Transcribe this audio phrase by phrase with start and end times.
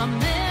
[0.00, 0.49] There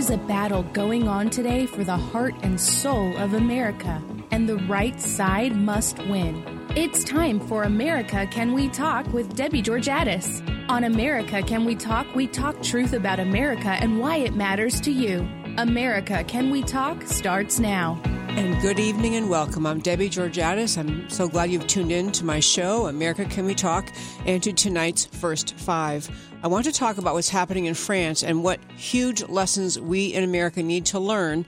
[0.00, 4.56] is a battle going on today for the heart and soul of America, and the
[4.60, 6.42] right side must win.
[6.74, 10.40] It's time for America Can We Talk with Debbie Georgatos.
[10.70, 14.90] On America Can We Talk, we talk truth about America and why it matters to
[14.90, 15.28] you.
[15.58, 18.00] America Can We Talk starts now.
[18.30, 19.66] And good evening and welcome.
[19.66, 20.78] I'm Debbie Georgatos.
[20.78, 23.92] I'm so glad you've tuned in to my show, America Can We Talk,
[24.24, 26.08] and to tonight's First Five.
[26.42, 30.24] I want to talk about what's happening in France and what huge lessons we in
[30.24, 31.44] America need to learn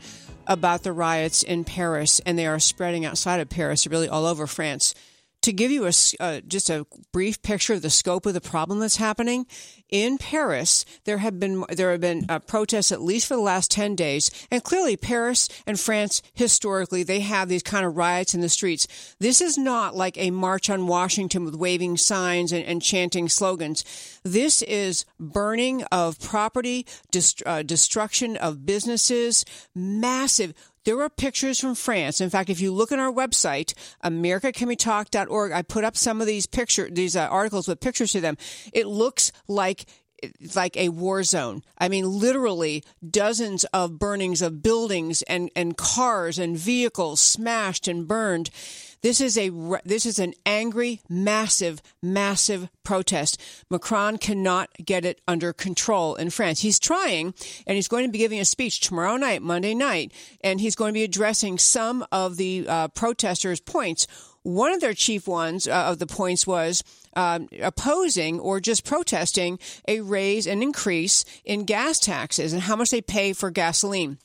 [0.46, 4.46] about the riots in Paris, and they are spreading outside of Paris, really all over
[4.46, 4.94] France
[5.42, 8.80] to give you a, uh, just a brief picture of the scope of the problem
[8.80, 9.46] that's happening
[9.92, 13.70] in Paris, there have been there have been uh, protests at least for the last
[13.70, 18.40] ten days, and clearly Paris and France historically they have these kind of riots in
[18.40, 19.14] the streets.
[19.20, 23.84] This is not like a march on Washington with waving signs and, and chanting slogans.
[24.22, 30.54] This is burning of property, dest- uh, destruction of businesses, massive
[30.84, 32.20] there are pictures from France.
[32.20, 36.46] In fact, if you look on our website, americacanwetalk.org, I put up some of these
[36.46, 38.36] picture, these uh, articles with pictures to them.
[38.72, 39.86] It looks like
[40.54, 41.62] like a war zone.
[41.78, 48.06] I mean, literally dozens of burnings of buildings and, and cars and vehicles smashed and
[48.06, 48.50] burned.
[49.02, 49.50] This is a
[49.84, 53.40] this is an angry, massive, massive protest.
[53.68, 56.60] Macron cannot get it under control in France.
[56.60, 57.34] He's trying,
[57.66, 60.90] and he's going to be giving a speech tomorrow night, Monday night, and he's going
[60.90, 64.06] to be addressing some of the uh, protesters' points.
[64.44, 66.84] One of their chief ones uh, of the points was
[67.16, 69.58] um, opposing or just protesting
[69.88, 74.18] a raise and increase in gas taxes and how much they pay for gasoline.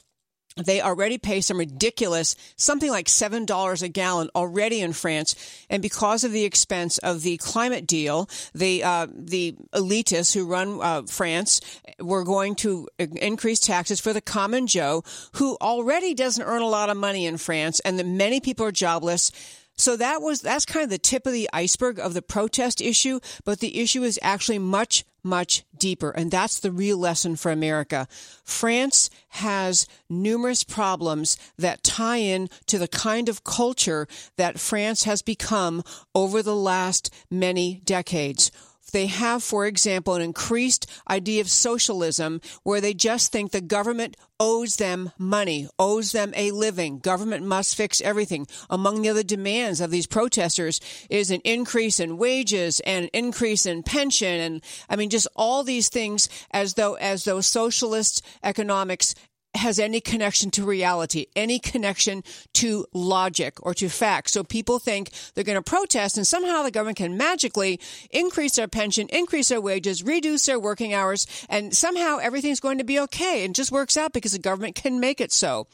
[0.57, 5.35] They already pay some ridiculous, something like $7 a gallon already in France.
[5.69, 10.79] And because of the expense of the climate deal, the, uh, the elitists who run
[10.81, 11.61] uh, France
[11.99, 15.03] were going to increase taxes for the common Joe,
[15.33, 18.71] who already doesn't earn a lot of money in France and that many people are
[18.71, 19.31] jobless.
[19.75, 23.19] So that was that's kind of the tip of the iceberg of the protest issue,
[23.45, 28.07] but the issue is actually much much deeper and that's the real lesson for America.
[28.43, 35.21] France has numerous problems that tie in to the kind of culture that France has
[35.21, 35.83] become
[36.15, 38.51] over the last many decades
[38.91, 44.15] they have, for example, an increased idea of socialism where they just think the government
[44.39, 46.99] owes them money, owes them a living.
[46.99, 48.47] Government must fix everything.
[48.69, 53.65] Among the other demands of these protesters is an increase in wages and an increase
[53.65, 54.39] in pension.
[54.39, 59.15] And I mean, just all these things as though, as though socialist economics
[59.57, 62.23] has any connection to reality, any connection
[62.53, 64.31] to logic or to facts.
[64.33, 67.79] So people think they're going to protest and somehow the government can magically
[68.11, 72.83] increase their pension, increase their wages, reduce their working hours, and somehow everything's going to
[72.83, 75.67] be okay and just works out because the government can make it so.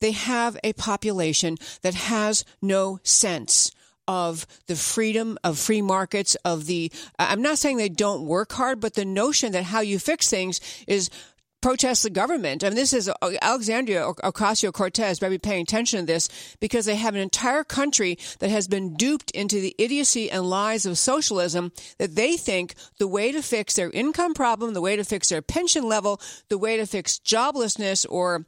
[0.00, 3.70] They have a population that has no sense
[4.08, 8.80] of the freedom of free markets of the I'm not saying they don't work hard
[8.80, 11.10] but the notion that how you fix things is
[11.60, 12.62] protest the government.
[12.62, 16.84] I mean, this is uh, Alexandria Ocasio Cortez better be paying attention to this because
[16.84, 20.98] they have an entire country that has been duped into the idiocy and lies of
[20.98, 25.28] socialism that they think the way to fix their income problem, the way to fix
[25.28, 28.46] their pension level, the way to fix joblessness or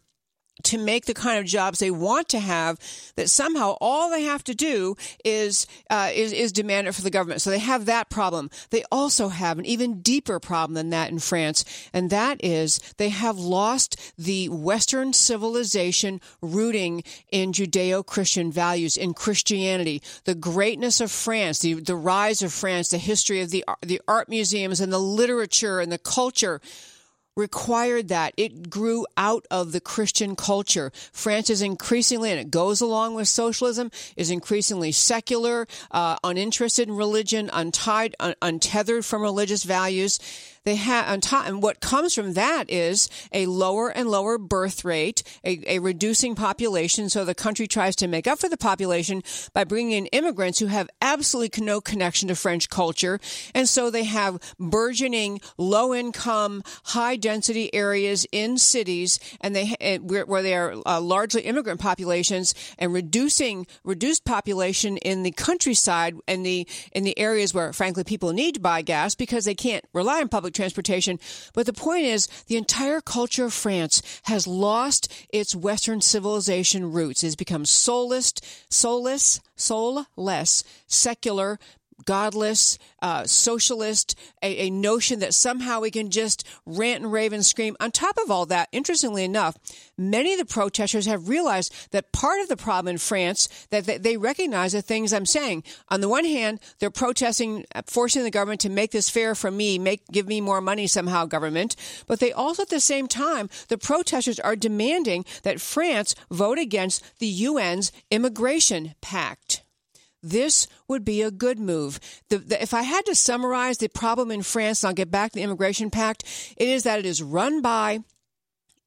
[0.64, 2.78] to make the kind of jobs they want to have
[3.16, 7.10] that somehow all they have to do is, uh, is is demand it for the
[7.10, 7.40] government.
[7.40, 8.50] So they have that problem.
[8.70, 13.10] They also have an even deeper problem than that in France, and that is they
[13.10, 20.02] have lost the Western civilization rooting in Judeo-Christian values in Christianity.
[20.24, 24.28] The greatness of France, the the rise of France, the history of the the art
[24.28, 26.60] museums and the literature and the culture
[27.38, 28.34] required that.
[28.36, 30.92] It grew out of the Christian culture.
[31.12, 36.96] France is increasingly, and it goes along with socialism, is increasingly secular, uh, uninterested in
[36.96, 40.18] religion, untied, un- untethered from religious values.
[40.68, 44.84] They have on top, and what comes from that is a lower and lower birth
[44.84, 47.08] rate, a, a reducing population.
[47.08, 49.22] So the country tries to make up for the population
[49.54, 53.18] by bringing in immigrants who have absolutely no connection to French culture,
[53.54, 59.98] and so they have burgeoning low income, high density areas in cities, and they eh,
[59.98, 66.44] where they are uh, largely immigrant populations, and reducing reduced population in the countryside and
[66.44, 70.20] the in the areas where, frankly, people need to buy gas because they can't rely
[70.20, 71.18] on public transportation.
[71.54, 77.22] But the point is, the entire culture of France has lost its Western civilization roots.
[77.22, 78.34] It has become soulless,
[78.68, 81.58] soulless, soulless, secular,
[82.04, 87.44] godless, uh, socialist, a, a, notion that somehow we can just rant and rave and
[87.44, 87.76] scream.
[87.80, 89.56] On top of all that, interestingly enough,
[89.96, 94.16] many of the protesters have realized that part of the problem in France that they,
[94.18, 95.62] recognize the things I'm saying.
[95.90, 99.50] On the one hand, they're protesting, uh, forcing the government to make this fair for
[99.50, 101.76] me, make give me more money somehow, government.
[102.06, 107.18] But they also, at the same time, the protesters are demanding that France vote against
[107.20, 109.62] the UN's immigration pact.
[110.22, 112.00] This would be a good move.
[112.28, 115.32] The, the, if I had to summarize the problem in France, and I'll get back
[115.32, 116.24] to the Immigration Pact,
[116.56, 118.00] it is that it is run by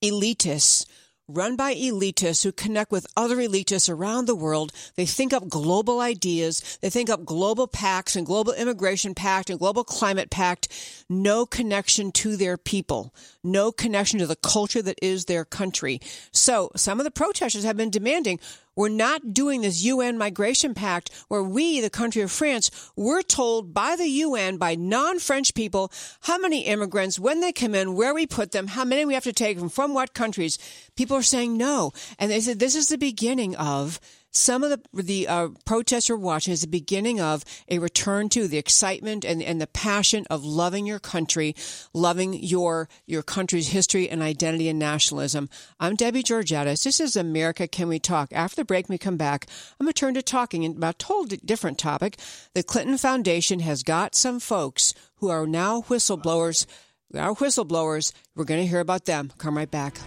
[0.04, 0.86] elitists
[1.34, 4.72] run by elitists who connect with other elitists around the world.
[4.96, 6.78] They think up global ideas.
[6.82, 10.68] They think up global pacts and global immigration pact and global climate pact.
[11.10, 13.14] No connection to their people.
[13.44, 16.00] No connection to the culture that is their country.
[16.32, 18.40] So some of the protesters have been demanding
[18.76, 23.74] we're not doing this UN migration pact where we, the country of France, we're told
[23.74, 25.92] by the UN, by non-French people,
[26.22, 29.24] how many immigrants, when they come in, where we put them, how many we have
[29.24, 30.58] to take them, from what countries.
[30.96, 31.92] People are saying no.
[32.18, 34.00] And they said this is the beginning of
[34.32, 38.48] some of the the uh, protests we're watching is the beginning of a return to
[38.48, 41.56] the excitement and, and the passion of loving your country,
[41.94, 45.50] loving your your country's history and identity and nationalism.
[45.80, 46.84] I'm Debbie Georgatos.
[46.84, 48.30] This is America Can We Talk?
[48.32, 49.48] After the break, we come back.
[49.80, 52.18] I'm going to turn to talking about a totally different topic.
[52.54, 56.66] The Clinton Foundation has got some folks who are now whistleblowers.
[57.14, 58.14] Our whistleblowers.
[58.36, 59.34] We're going to hear about them.
[59.38, 59.98] Come right back.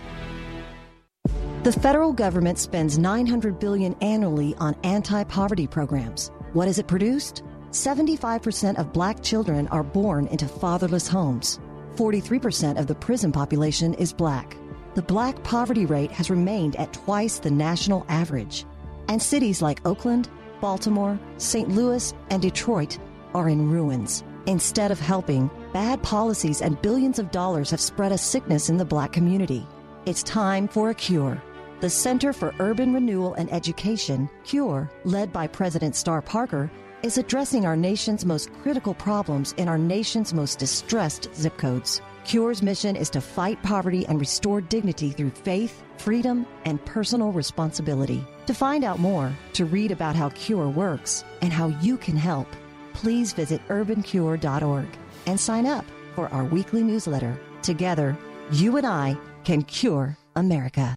[1.64, 6.30] The federal government spends 900 billion annually on anti-poverty programs.
[6.52, 7.42] What has it produced?
[7.70, 11.58] 75% of black children are born into fatherless homes.
[11.94, 14.58] 43% of the prison population is black.
[14.94, 18.66] The black poverty rate has remained at twice the national average.
[19.08, 20.28] And cities like Oakland,
[20.60, 21.70] Baltimore, St.
[21.70, 22.98] Louis, and Detroit
[23.32, 24.22] are in ruins.
[24.44, 28.84] Instead of helping, bad policies and billions of dollars have spread a sickness in the
[28.84, 29.66] black community.
[30.04, 31.42] It's time for a cure.
[31.84, 36.70] The Center for Urban Renewal and Education, CURE, led by President Star Parker,
[37.02, 42.00] is addressing our nation's most critical problems in our nation's most distressed zip codes.
[42.24, 48.24] CURE's mission is to fight poverty and restore dignity through faith, freedom, and personal responsibility.
[48.46, 52.48] To find out more, to read about how CURE works, and how you can help,
[52.94, 54.86] please visit urbancure.org
[55.26, 55.84] and sign up
[56.14, 57.38] for our weekly newsletter.
[57.60, 58.16] Together,
[58.50, 60.96] you and I can cure America.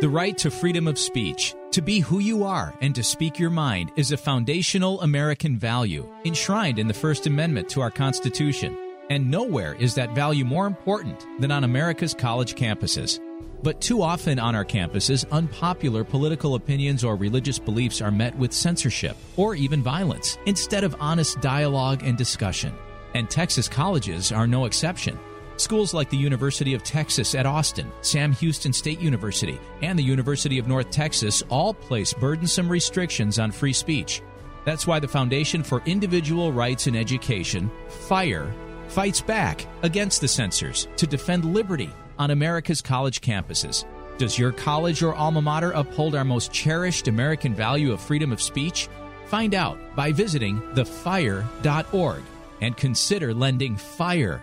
[0.00, 3.50] The right to freedom of speech, to be who you are and to speak your
[3.50, 8.74] mind, is a foundational American value enshrined in the First Amendment to our Constitution.
[9.10, 13.20] And nowhere is that value more important than on America's college campuses.
[13.62, 18.54] But too often on our campuses, unpopular political opinions or religious beliefs are met with
[18.54, 22.72] censorship or even violence instead of honest dialogue and discussion.
[23.12, 25.18] And Texas colleges are no exception.
[25.60, 30.58] Schools like the University of Texas at Austin, Sam Houston State University, and the University
[30.58, 34.22] of North Texas all place burdensome restrictions on free speech.
[34.64, 37.70] That's why the Foundation for Individual Rights in Education,
[38.08, 38.50] FIRE,
[38.88, 43.84] fights back against the censors to defend liberty on America's college campuses.
[44.16, 48.40] Does your college or alma mater uphold our most cherished American value of freedom of
[48.40, 48.88] speech?
[49.26, 52.22] Find out by visiting thefire.org
[52.62, 54.42] and consider lending FIRE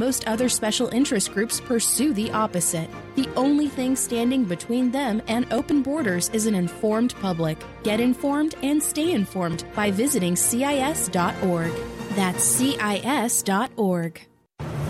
[0.00, 2.88] Most other special interest groups pursue the opposite.
[3.16, 7.58] The only thing standing between them and open borders is an informed public.
[7.82, 11.72] Get informed and stay informed by visiting CIS.org.
[12.16, 14.29] That's CIS.org.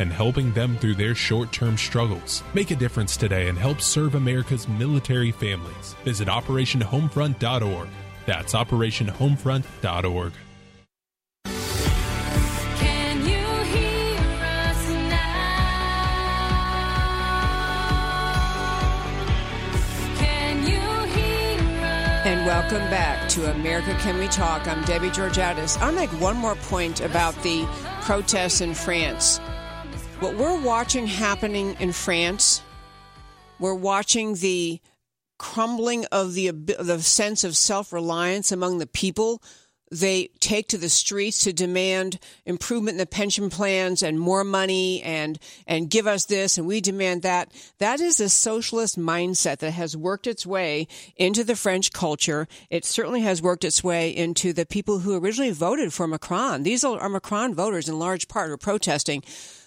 [0.00, 2.42] and helping them through their short term struggles.
[2.54, 5.94] Make a difference today and help serve America's military families.
[6.04, 7.88] Visit OperationHomefront.org.
[8.26, 10.32] That's OperationHomefront.org.
[11.44, 15.90] Can you hear us now?
[20.16, 20.80] Can you
[21.14, 22.24] hear us?
[22.24, 24.66] And welcome back to America Can We Talk.
[24.66, 25.78] I'm Debbie Georgatos.
[25.80, 27.66] I'll make one more point about the
[28.00, 29.40] protests in France.
[30.20, 32.60] What we're watching happening in France,
[33.58, 34.78] we're watching the
[35.38, 39.42] crumbling of the the sense of self-reliance among the people
[39.90, 45.02] they take to the streets to demand improvement in the pension plans and more money
[45.02, 47.50] and and give us this and we demand that.
[47.78, 50.86] That is a socialist mindset that has worked its way
[51.16, 52.46] into the French culture.
[52.68, 56.62] It certainly has worked its way into the people who originally voted for Macron.
[56.62, 59.24] These are Macron voters in large part who are protesting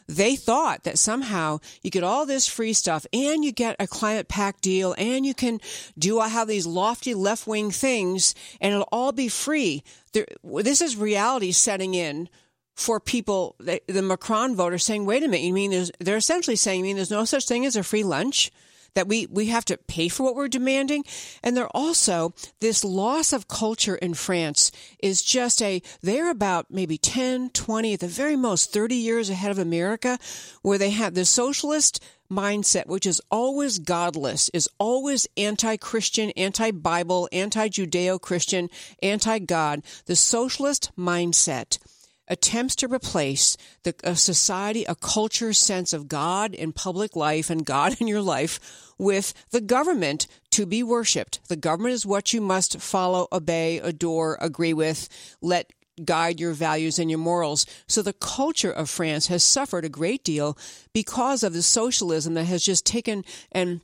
[0.08, 4.28] they thought that somehow you get all this free stuff and you get a climate
[4.28, 5.60] pact deal and you can
[5.98, 9.84] do all these lofty left wing things and it'll all be free.
[10.14, 12.30] There, this is reality setting in
[12.76, 16.56] for people, the, the Macron voters saying, wait a minute, you mean there's, they're essentially
[16.56, 18.52] saying, you mean there's no such thing as a free lunch?
[18.94, 21.04] That we, we have to pay for what we're demanding.
[21.44, 26.98] And they're also, this loss of culture in France is just a, they're about maybe
[26.98, 30.20] 10, 20, at the very most 30 years ahead of America,
[30.62, 36.72] where they have the socialist mindset, which is always godless, is always anti Christian, anti
[36.72, 38.70] Bible, anti Judeo Christian,
[39.02, 39.84] anti God.
[40.06, 41.78] The socialist mindset
[42.28, 47.66] attempts to replace the, a society, a culture sense of God in public life and
[47.66, 48.60] God in your life
[48.98, 51.40] with the government to be worshiped.
[51.50, 55.10] The government is what you must follow, obey, adore, agree with,
[55.42, 57.66] let guide your values and your morals.
[57.88, 60.58] So the culture of France has suffered a great deal
[60.94, 63.82] because of the socialism that has just taken and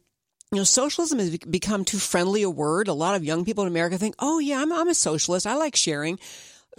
[0.52, 2.88] you know, socialism has become too friendly a word.
[2.88, 5.46] A lot of young people in America think, "Oh yeah, I'm I'm a socialist.
[5.46, 6.18] I like sharing."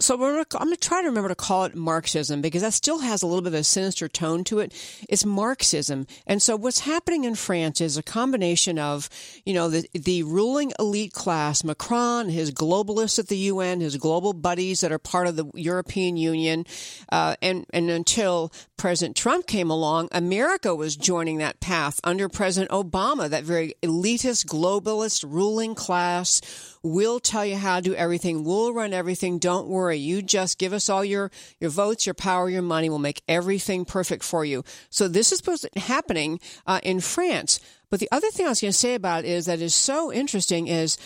[0.01, 3.21] So I'm going to try to remember to call it Marxism because that still has
[3.21, 4.73] a little bit of a sinister tone to it.
[5.07, 6.07] It's Marxism.
[6.25, 9.09] And so what's happening in France is a combination of,
[9.45, 14.33] you know, the, the ruling elite class, Macron, his globalists at the UN, his global
[14.33, 16.65] buddies that are part of the European Union,
[17.11, 22.71] uh, and, and until President Trump came along, America was joining that path under President
[22.71, 26.41] Obama, that very elitist, globalist ruling class.
[26.83, 28.43] We'll tell you how to do everything.
[28.43, 29.37] We'll run everything.
[29.37, 29.97] Don't worry.
[29.97, 32.89] You just give us all your, your votes, your power, your money.
[32.89, 34.63] We'll make everything perfect for you.
[34.89, 37.59] So this is to happening uh, in France.
[37.91, 40.11] But the other thing I was going to say about it is that is so
[40.11, 40.97] interesting is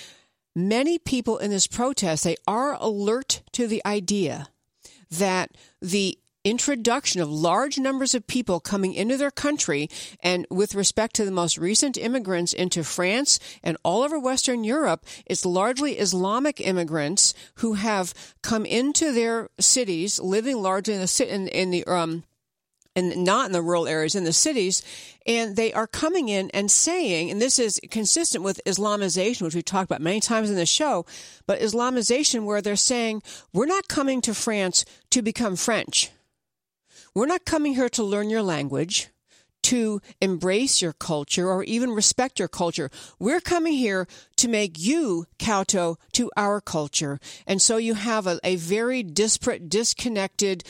[0.55, 4.47] many people in this protest, they are alert to the idea
[5.11, 5.51] that
[5.81, 9.89] the introduction of large numbers of people coming into their country
[10.21, 15.05] and with respect to the most recent immigrants into France and all over Western Europe,
[15.25, 21.47] it's largely Islamic immigrants who have come into their cities, living largely in the in,
[21.47, 22.23] in the um
[22.95, 24.81] and not in the rural areas, in the cities,
[25.25, 29.65] and they are coming in and saying, and this is consistent with Islamization, which we've
[29.65, 31.05] talked about many times in the show,
[31.45, 33.21] but Islamization where they're saying,
[33.51, 36.09] we're not coming to France to become French.
[37.15, 39.07] We're not coming here to learn your language,
[39.63, 42.91] to embrace your culture or even respect your culture.
[43.19, 44.05] We're coming here
[44.35, 47.19] to make you kowtow to our culture.
[47.47, 50.65] And so you have a, a very disparate, disconnected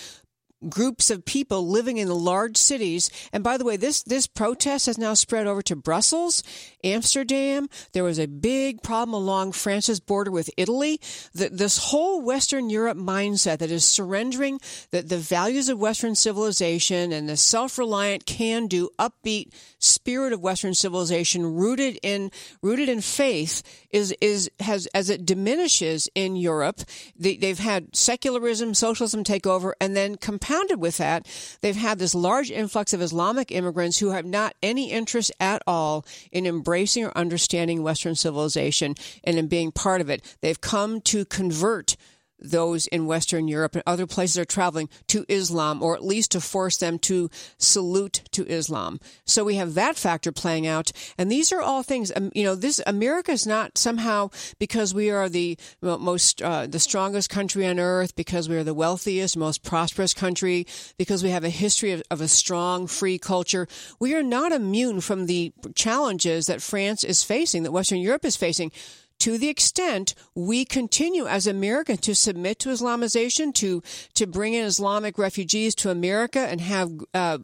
[0.70, 3.10] groups of people living in the large cities.
[3.32, 6.44] And by the way, this this protest has now spread over to Brussels,
[6.84, 7.68] Amsterdam.
[7.94, 11.00] There was a big problem along France's border with Italy.
[11.34, 14.60] The, this whole Western Europe mindset that is surrendering
[14.92, 21.46] the, the values of Western civilization and the self-reliant, can-do, upbeat spirit of Western civilization,
[21.56, 22.32] rooted in
[22.62, 26.82] rooted in faith, is is has as it diminishes in Europe.
[27.16, 30.16] They, they've had secularism, socialism take over, and then
[30.56, 31.28] compounded with that,
[31.62, 36.06] they've had this large influx of Islamic immigrants who have not any interest at all
[36.32, 40.38] in embracing or understanding Western civilization and in being part of it.
[40.42, 41.98] They've come to convert
[42.40, 46.42] those in Western Europe and other places are traveling to Islam, or at least to
[46.42, 49.00] force them to salute to Islam.
[49.26, 52.12] So we have that factor playing out, and these are all things.
[52.16, 56.80] Um, you know, this America is not somehow because we are the most, uh, the
[56.80, 61.44] strongest country on earth, because we are the wealthiest, most prosperous country, because we have
[61.44, 63.68] a history of, of a strong, free culture.
[64.00, 68.36] We are not immune from the challenges that France is facing, that Western Europe is
[68.36, 68.72] facing
[69.20, 73.82] to the extent we continue as America to submit to Islamization, to
[74.14, 77.38] to bring in Islamic refugees to America and have uh,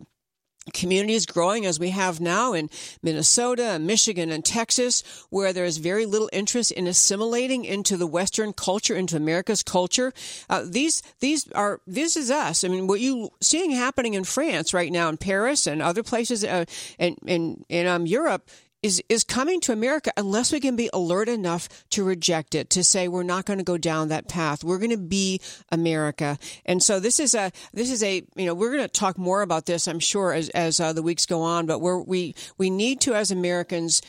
[0.73, 2.69] communities growing as we have now in
[3.01, 8.07] Minnesota and Michigan and Texas, where there is very little interest in assimilating into the
[8.07, 10.13] Western culture, into America's culture.
[10.49, 12.63] Uh, these these are this is us.
[12.63, 16.43] I mean, what you seeing happening in France right now, in Paris and other places,
[16.43, 16.65] uh,
[16.99, 18.49] and in in um, Europe
[18.83, 22.83] is is coming to America unless we can be alert enough to reject it, to
[22.83, 24.63] say we're not going to go down that path.
[24.63, 25.39] We're going to be
[25.71, 26.37] America.
[26.65, 29.41] And so this is a this is a you know we're going to talk more
[29.41, 31.65] about this, I'm sure, as as uh, the weeks go on.
[31.65, 34.01] But we're, we we need to as Americans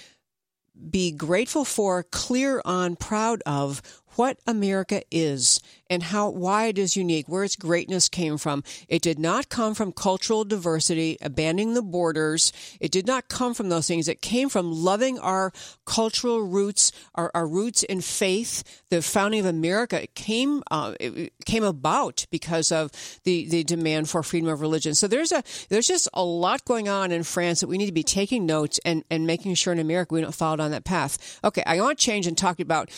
[0.91, 3.83] be grateful for, clear on, proud of
[4.17, 5.61] what America is
[5.93, 8.65] and how why it is unique, where its greatness came from.
[8.89, 12.51] It did not come from cultural diversity, abandoning the borders.
[12.81, 14.09] It did not come from those things.
[14.09, 15.53] It came from loving our
[15.85, 18.83] cultural roots, our, our roots in faith.
[18.89, 22.91] The founding of America came uh, it came about because of
[23.25, 24.95] the the demand for freedom of religion.
[24.95, 27.93] So there's a there's just a lot going on in France that we need to
[27.93, 31.39] be taking notes and and making sure in America we don't follow down that path.
[31.45, 32.91] Okay, I want to change and talk about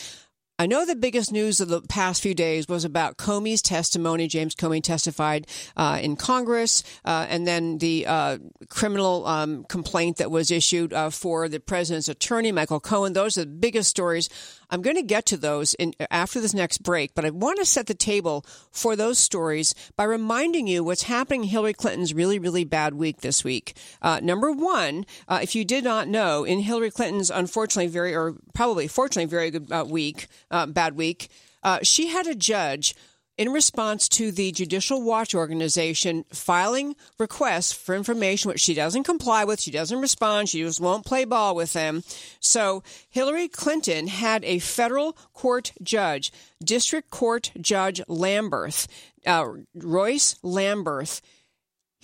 [0.57, 4.29] I know the biggest news of the past few days was about Comey's testimony.
[4.29, 8.37] James Comey testified uh, in Congress, uh, and then the uh,
[8.69, 13.11] criminal um, complaint that was issued uh, for the president's attorney, Michael Cohen.
[13.11, 14.29] Those are the biggest stories.
[14.69, 17.65] I'm going to get to those in, after this next break, but I want to
[17.65, 22.39] set the table for those stories by reminding you what's happening in Hillary Clinton's really,
[22.39, 23.77] really bad week this week.
[24.01, 28.35] Uh, number one, uh, if you did not know, in Hillary Clinton's unfortunately very, or
[28.53, 31.29] probably fortunately very good week, uh, bad week.
[31.63, 32.95] Uh, she had a judge
[33.37, 39.43] in response to the Judicial Watch organization filing requests for information which she doesn't comply
[39.43, 42.03] with, she doesn't respond, she just won't play ball with them.
[42.39, 46.31] So Hillary Clinton had a federal court judge,
[46.63, 48.87] District Court Judge Lamberth,
[49.25, 51.21] uh, Royce Lamberth,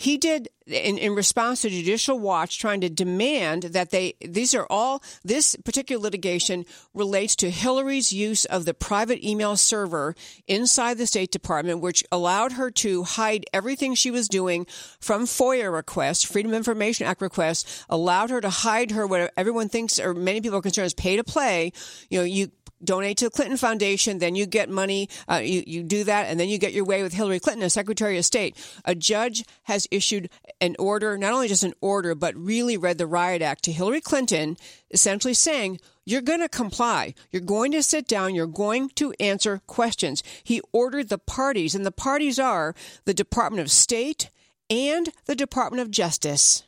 [0.02, 4.66] he did in, in response to Judicial Watch trying to demand that they these are
[4.68, 10.16] all this particular litigation relates to Hillary's use of the private email server
[10.48, 14.66] inside the State Department, which allowed her to hide everything she was doing
[15.00, 19.70] from FOIA requests, Freedom of Information Act requests, allowed her to hide her what everyone
[19.70, 21.72] thinks or many people are concerned is pay to play.
[22.10, 22.52] You know, you
[22.84, 26.39] donate to the Clinton Foundation, then you get money, uh, you, you do that, and
[26.39, 28.58] then you get your way with Hillary Clinton as Secretary of State.
[28.86, 33.08] A judge has issued an order, not only just an order, but really read the
[33.08, 34.58] Riot Act to Hillary Clinton,
[34.91, 37.13] essentially saying, you're going to comply.
[37.30, 38.34] You're going to sit down.
[38.34, 40.24] You're going to answer questions.
[40.44, 44.30] He ordered the parties, and the parties are the Department of State
[44.70, 46.63] and the Department of Justice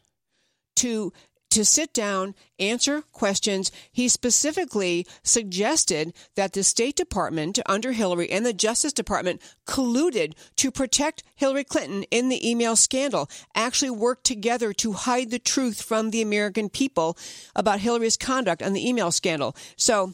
[0.75, 1.11] to
[1.53, 3.71] to sit down, answer questions.
[3.91, 10.71] He specifically suggested that the State Department under Hillary and the Justice Department colluded to
[10.71, 16.09] protect Hillary Clinton in the email scandal, actually worked together to hide the truth from
[16.09, 17.17] the American people
[17.55, 19.55] about Hillary's conduct on the email scandal.
[19.75, 20.13] So,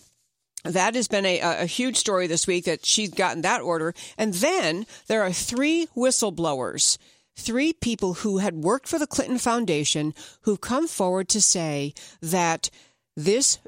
[0.66, 3.94] that has been a, a huge story this week that she's gotten that order.
[4.18, 6.98] And then there are three whistleblowers
[7.40, 12.70] three people who had worked for the Clinton Foundation who've come forward to say that
[13.16, 13.60] this,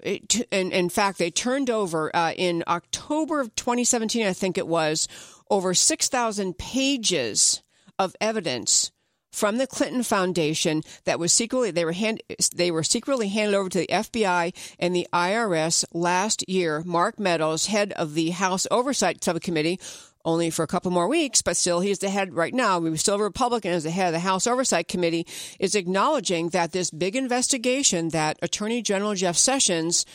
[0.51, 5.07] and in fact, they turned over uh, in October of 2017, I think it was,
[5.49, 7.61] over 6,000 pages
[7.99, 8.91] of evidence
[9.31, 12.21] from the Clinton Foundation that was secretly they were hand,
[12.55, 16.83] they were secretly handed over to the FBI and the IRS last year.
[16.85, 19.79] Mark Meadows, head of the House Oversight Subcommittee,
[20.25, 22.79] only for a couple more weeks, but still he's the head right now.
[22.79, 25.27] We still a Republican as the head of the House Oversight Committee
[25.59, 30.05] is acknowledging that this big investigation that Attorney General Jeff Sessions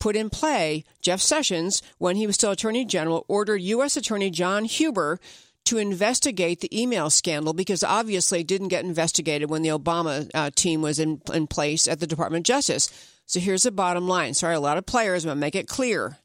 [0.00, 3.96] put in play, Jeff Sessions, when he was still Attorney General, ordered U.S.
[3.96, 5.18] Attorney John Huber
[5.64, 10.50] to investigate the email scandal because obviously it didn't get investigated when the Obama uh,
[10.54, 12.90] team was in, in place at the Department of Justice.
[13.26, 14.34] So here's the bottom line.
[14.34, 16.18] Sorry, a lot of players, but make it clear.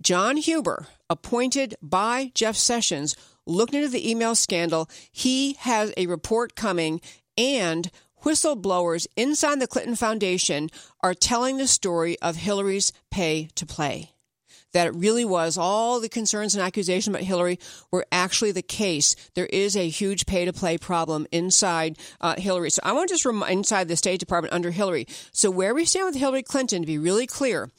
[0.00, 3.14] John Huber, appointed by Jeff Sessions,
[3.46, 4.88] looked into the email scandal.
[5.10, 7.00] He has a report coming,
[7.36, 7.90] and
[8.24, 10.70] whistleblowers inside the Clinton Foundation
[11.02, 14.12] are telling the story of Hillary's pay to play
[14.72, 17.58] that it really was all the concerns and accusations about Hillary
[17.90, 19.14] were actually the case.
[19.34, 22.70] There is a huge pay to play problem inside uh, Hillary.
[22.70, 25.06] So I want to just remind inside the State Department under Hillary.
[25.32, 27.70] So where we stand with Hillary Clinton, to be really clear,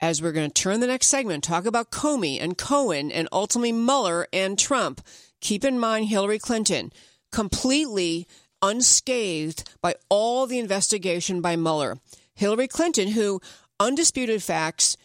[0.00, 3.72] as we're going to turn the next segment, talk about Comey and Cohen and ultimately
[3.72, 5.00] Mueller and Trump.
[5.40, 6.92] Keep in mind Hillary Clinton
[7.32, 8.26] completely
[8.62, 11.98] unscathed by all the investigation by Mueller.
[12.34, 13.40] Hillary Clinton, who
[13.80, 14.96] undisputed facts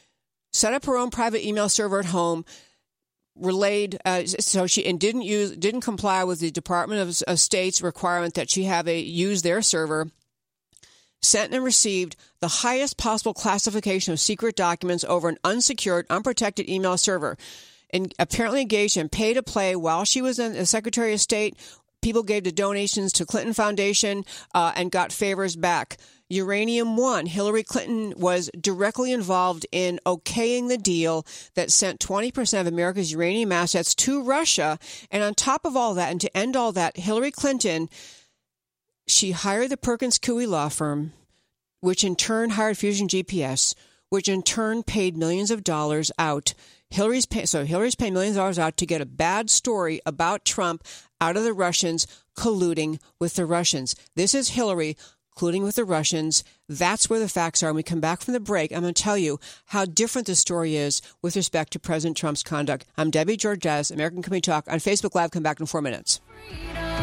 [0.52, 2.46] set up her own private email server at home
[3.36, 7.82] relayed uh, so she and didn't use didn't comply with the Department of, of State's
[7.82, 10.12] requirement that she have a use their server
[11.24, 16.98] sent and received the highest possible classification of secret documents over an unsecured unprotected email
[16.98, 17.38] server
[17.90, 21.58] and apparently engaged in pay to play while she was in the Secretary of State
[22.04, 25.98] people gave the donations to Clinton Foundation uh, and got favors back
[26.30, 27.26] Uranium One.
[27.26, 33.52] Hillary Clinton was directly involved in okaying the deal that sent 20% of America's uranium
[33.52, 34.78] assets to Russia.
[35.12, 37.90] And on top of all that, and to end all that, Hillary Clinton,
[39.08, 41.14] she hired the Perkins Coie law firm,
[41.82, 43.76] which in turn hired Fusion GPS,
[44.10, 46.54] which in turn paid millions of dollars out.
[46.90, 50.46] Hillary's pay, so Hillary's paying millions of dollars out to get a bad story about
[50.46, 50.84] Trump
[51.20, 52.06] out of the Russians
[52.38, 53.96] colluding with the Russians.
[54.16, 54.96] This is Hillary
[55.36, 56.44] colluding with the Russians.
[56.70, 57.68] That's where the facts are.
[57.68, 60.36] When we come back from the break, I'm going to tell you how different the
[60.36, 62.86] story is with respect to President Trump's conduct.
[62.98, 65.32] I'm Debbie Georges, American Community Talk on Facebook Live.
[65.32, 66.22] Come back in four minutes.
[66.48, 67.03] Freedom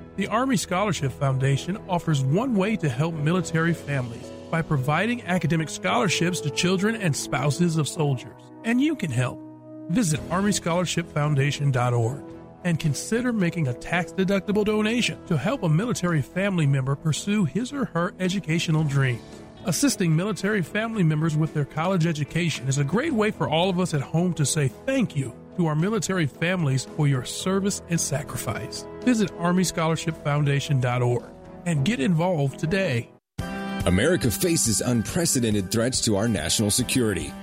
[0.21, 6.39] The Army Scholarship Foundation offers one way to help military families by providing academic scholarships
[6.41, 8.39] to children and spouses of soldiers.
[8.63, 9.39] And you can help.
[9.89, 12.23] Visit ArmyScholarshipFoundation.org
[12.63, 17.73] and consider making a tax deductible donation to help a military family member pursue his
[17.73, 19.23] or her educational dreams.
[19.65, 23.79] Assisting military family members with their college education is a great way for all of
[23.79, 27.99] us at home to say thank you to our military families for your service and
[27.99, 28.85] sacrifice.
[29.01, 31.23] Visit ArmyScholarshipFoundation.org
[31.65, 33.09] and get involved today.
[33.85, 37.33] America faces unprecedented threats to our national security.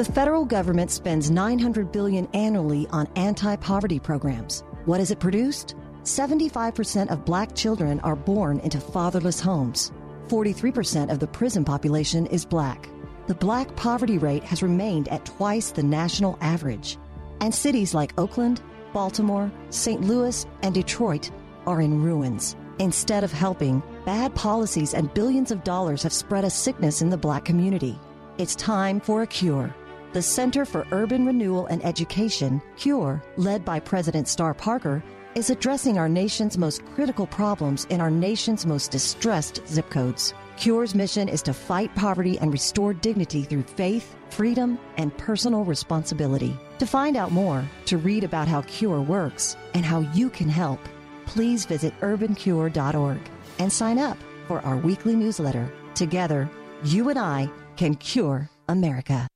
[0.00, 4.64] The federal government spends 900 billion annually on anti-poverty programs.
[4.86, 5.74] What has it produced?
[6.04, 9.92] 75% of black children are born into fatherless homes.
[10.28, 12.88] 43% of the prison population is black.
[13.26, 16.96] the black poverty rate has remained at twice the national average.
[17.42, 18.62] And cities like Oakland,
[18.94, 20.00] Baltimore, St.
[20.00, 21.30] Louis, and Detroit
[21.66, 22.56] are in ruins.
[22.78, 27.18] Instead of helping, bad policies and billions of dollars have spread a sickness in the
[27.18, 28.00] black community.
[28.38, 29.74] It's time for a cure.
[30.12, 35.04] The Center for Urban Renewal and Education, CURE, led by President Star Parker,
[35.36, 40.34] is addressing our nation's most critical problems in our nation's most distressed zip codes.
[40.56, 46.58] CURE's mission is to fight poverty and restore dignity through faith, freedom, and personal responsibility.
[46.80, 50.80] To find out more, to read about how CURE works, and how you can help,
[51.24, 53.20] please visit urbancure.org
[53.60, 54.18] and sign up
[54.48, 55.72] for our weekly newsletter.
[55.94, 56.50] Together,
[56.82, 59.28] you and I can cure America.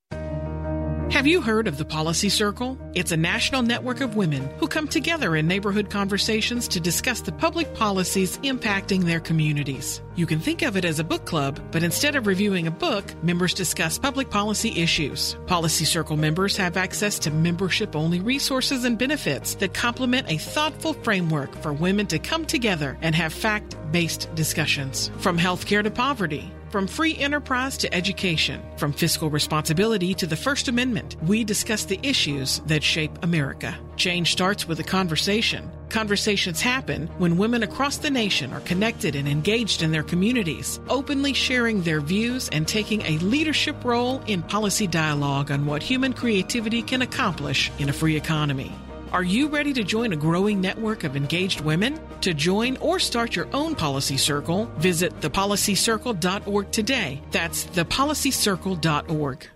[1.11, 2.77] Have you heard of the Policy Circle?
[2.95, 7.31] It's a national network of women who come together in neighborhood conversations to discuss the
[7.31, 10.03] public policies impacting their communities.
[10.17, 13.05] You can think of it as a book club, but instead of reviewing a book,
[13.23, 15.37] members discuss public policy issues.
[15.47, 20.95] Policy Circle members have access to membership only resources and benefits that complement a thoughtful
[20.95, 25.11] framework for women to come together and have fact based discussions.
[25.19, 30.67] From healthcare to poverty, from free enterprise to education, from fiscal responsibility to the First
[30.67, 33.79] Amendment, we discuss the issues that shape America.
[33.95, 35.71] Change starts with a conversation.
[35.89, 41.33] Conversations happen when women across the nation are connected and engaged in their communities, openly
[41.33, 46.83] sharing their views and taking a leadership role in policy dialogue on what human creativity
[46.83, 48.73] can accomplish in a free economy.
[49.15, 52.01] Are you ready to join a growing network of engaged women?
[52.23, 57.23] To join or start your own policy circle, visit thepolicycircle.org today.
[57.31, 59.47] That's thepolicycircle.org.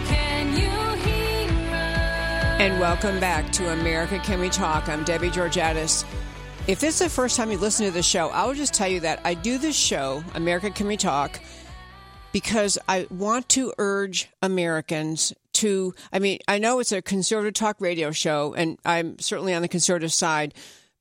[0.07, 0.71] Can you
[1.05, 2.59] hear us?
[2.59, 4.89] And welcome back to America Can We Talk.
[4.89, 6.03] I'm Debbie Georgatos.
[6.67, 8.87] If this is the first time you listen to the show, I will just tell
[8.87, 11.39] you that I do this show, America Can We Talk,
[12.31, 15.95] because I want to urge Americans to.
[16.13, 19.67] I mean, I know it's a conservative talk radio show, and I'm certainly on the
[19.67, 20.53] conservative side,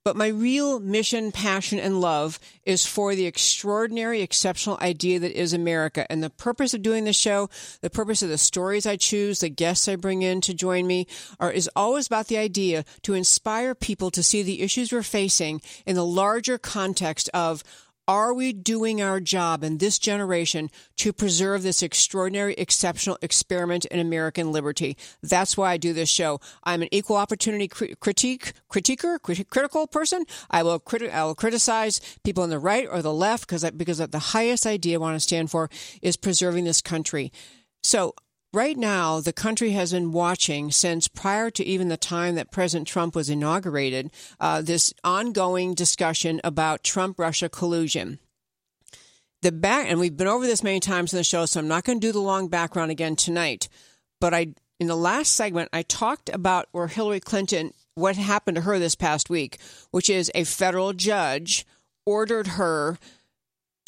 [0.05, 5.53] but my real mission, passion, and love is for the extraordinary, exceptional idea that is
[5.53, 6.11] America.
[6.11, 7.51] And the purpose of doing this show,
[7.83, 11.07] the purpose of the stories I choose, the guests I bring in to join me,
[11.39, 15.61] are is always about the idea to inspire people to see the issues we're facing
[15.85, 17.63] in the larger context of
[18.09, 24.01] are we doing our job in this generation to preserve this extraordinary, exceptional experiment in
[24.01, 24.97] American liberty?
[25.23, 26.41] That's why I do this show.
[26.65, 30.25] I'm an equal opportunity cri- critique, critiquer, crit- critical person.
[30.51, 33.71] I will, criti- I will criticize people on the right or the left because I,
[33.71, 35.71] because the highest idea I want to stand for
[36.03, 37.33] is preserving this country.
[37.83, 38.15] So
[38.53, 42.89] Right now, the country has been watching since prior to even the time that President
[42.89, 44.11] Trump was inaugurated
[44.41, 48.19] uh, this ongoing discussion about Trump Russia collusion.
[49.43, 51.85] The back, and we've been over this many times in the show, so I'm not
[51.85, 53.69] going to do the long background again tonight.
[54.21, 54.49] But I,
[54.81, 58.97] in the last segment, I talked about where Hillary Clinton, what happened to her this
[58.97, 59.59] past week,
[59.93, 61.65] which is a federal judge
[62.05, 62.99] ordered her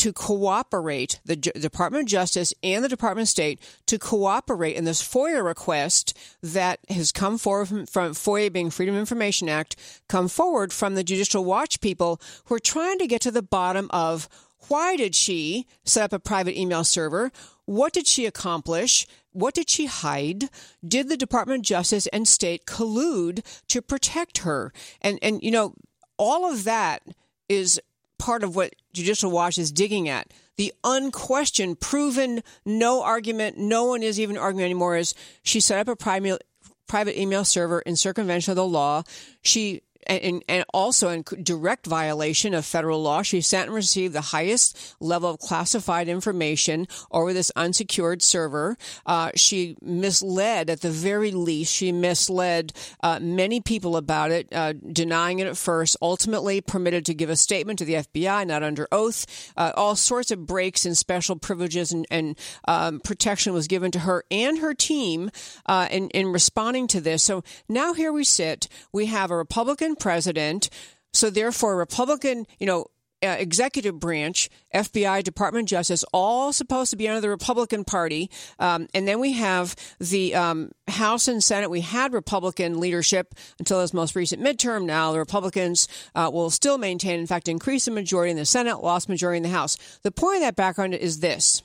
[0.03, 4.85] to cooperate, the J- Department of Justice and the Department of State to cooperate in
[4.85, 9.77] this FOIA request that has come forward from, from FOIA being Freedom of Information Act,
[10.09, 13.89] come forward from the Judicial Watch people who are trying to get to the bottom
[13.91, 14.29] of
[14.67, 17.31] why did she set up a private email server?
[17.67, 19.07] What did she accomplish?
[19.31, 20.49] What did she hide?
[20.85, 24.73] Did the Department of Justice and State collude to protect her?
[25.01, 25.75] And and you know,
[26.17, 27.03] all of that
[27.49, 27.81] is
[28.19, 30.33] part of what Judicial Watch is digging at.
[30.57, 35.89] The unquestioned, proven, no argument, no one is even arguing anymore is she set up
[35.89, 36.43] a private
[36.87, 39.03] private email server in circumvention of the law.
[39.41, 44.21] She and, and also in direct violation of federal law, she sent and received the
[44.21, 48.77] highest level of classified information over this unsecured server.
[49.07, 54.73] Uh, she misled, at the very least, she misled uh, many people about it, uh,
[54.73, 58.89] denying it at first, ultimately permitted to give a statement to the FBI, not under
[58.93, 59.53] oath.
[59.57, 64.01] Uh, all sorts of breaks and special privileges and, and um, protection was given to
[64.01, 65.31] her and her team
[65.67, 67.23] uh, in, in responding to this.
[67.23, 68.69] So now here we sit.
[68.93, 70.69] We have a Republican president.
[71.13, 72.87] So therefore, Republican, you know,
[73.23, 78.29] uh, executive branch, FBI, Department of Justice, all supposed to be under the Republican Party.
[78.59, 81.71] Um, and then we have the um, House and Senate.
[81.71, 84.87] We had Republican leadership until this most recent midterm.
[84.87, 88.83] Now the Republicans uh, will still maintain, in fact, increase the majority in the Senate,
[88.83, 89.77] lost majority in the House.
[90.03, 91.63] The point of that background is this.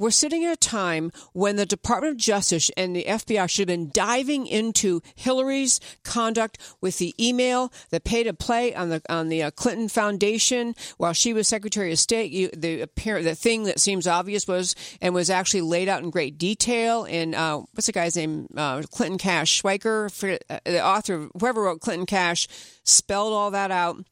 [0.00, 3.78] We're sitting at a time when the Department of Justice and the FBI should have
[3.78, 9.28] been diving into Hillary's conduct with the email, the pay to play on the on
[9.28, 12.32] the uh, Clinton Foundation while she was Secretary of State.
[12.32, 16.08] You, the apparent the thing that seems obvious was and was actually laid out in
[16.08, 18.46] great detail in uh, what's the guy's name?
[18.56, 22.48] Uh, Clinton Cash Schweizer, uh, the author, whoever wrote Clinton Cash,
[22.84, 24.02] spelled all that out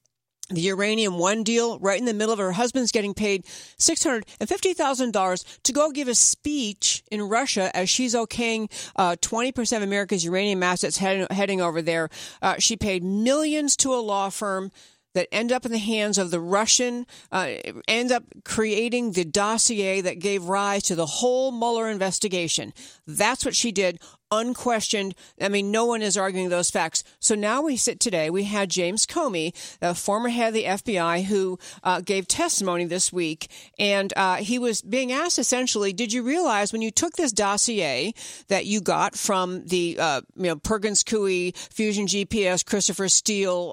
[0.51, 5.73] the uranium one deal right in the middle of her husband's getting paid $650,000 to
[5.73, 10.97] go give a speech in Russia as she's okaying uh, 20% of America's uranium assets
[10.97, 12.09] heading, heading over there.
[12.41, 14.71] Uh, she paid millions to a law firm
[15.19, 17.51] that end up in the hands of the Russian, uh,
[17.89, 22.73] end up creating the dossier that gave rise to the whole Mueller investigation.
[23.05, 23.99] That's what she did,
[24.31, 25.17] unquestioned.
[25.41, 27.03] I mean, no one is arguing those facts.
[27.19, 28.31] So now we sit today.
[28.31, 33.13] We had James Comey, the former head of the FBI, who uh, gave testimony this
[33.13, 37.33] week, and uh, he was being asked essentially, "Did you realize when you took this
[37.33, 38.15] dossier
[38.47, 43.73] that you got from the uh, you know Perkins Coie, Fusion GPS, Christopher Steele?"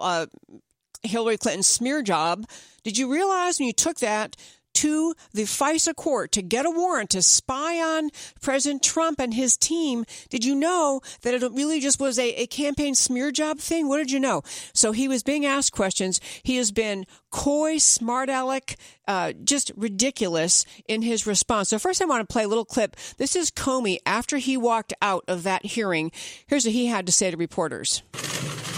[1.05, 2.45] Hillary Clinton's smear job.
[2.83, 4.35] Did you realize when you took that
[4.75, 8.09] to the FISA court to get a warrant to spy on
[8.41, 12.47] President Trump and his team, did you know that it really just was a, a
[12.47, 13.87] campaign smear job thing?
[13.87, 14.43] What did you know?
[14.73, 16.19] So he was being asked questions.
[16.43, 18.75] He has been coy, smart aleck,
[19.07, 21.69] uh, just ridiculous in his response.
[21.69, 22.97] So first I want to play a little clip.
[23.17, 26.11] This is Comey after he walked out of that hearing.
[26.47, 28.03] Here's what he had to say to reporters.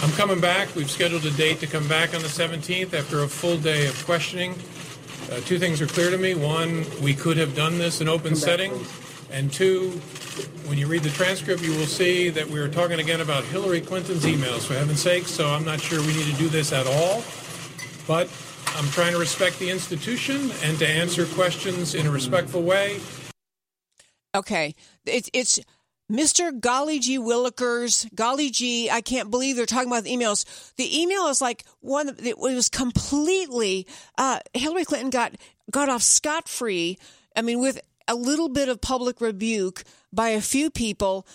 [0.00, 0.74] I'm coming back.
[0.76, 4.04] We've scheduled a date to come back on the 17th after a full day of
[4.04, 4.52] questioning.
[5.30, 6.36] Uh, two things are clear to me.
[6.36, 8.72] One, we could have done this in open setting.
[9.32, 9.90] And two,
[10.66, 13.80] when you read the transcript, you will see that we are talking again about Hillary
[13.80, 15.26] Clinton's emails, for heaven's sake.
[15.26, 17.24] So I'm not sure we need to do this at all.
[18.06, 18.30] But
[18.76, 23.00] I'm trying to respect the institution and to answer questions in a respectful way.
[24.34, 25.58] Okay, it's it's
[26.10, 26.58] Mr.
[26.58, 28.90] Golly G Willikers, Golly G.
[28.90, 30.44] I can't believe they're talking about the emails.
[30.76, 32.16] The email is like one.
[32.22, 33.86] It was completely.
[34.16, 35.34] Uh, Hillary Clinton got
[35.70, 36.98] got off scot free.
[37.36, 41.26] I mean, with a little bit of public rebuke by a few people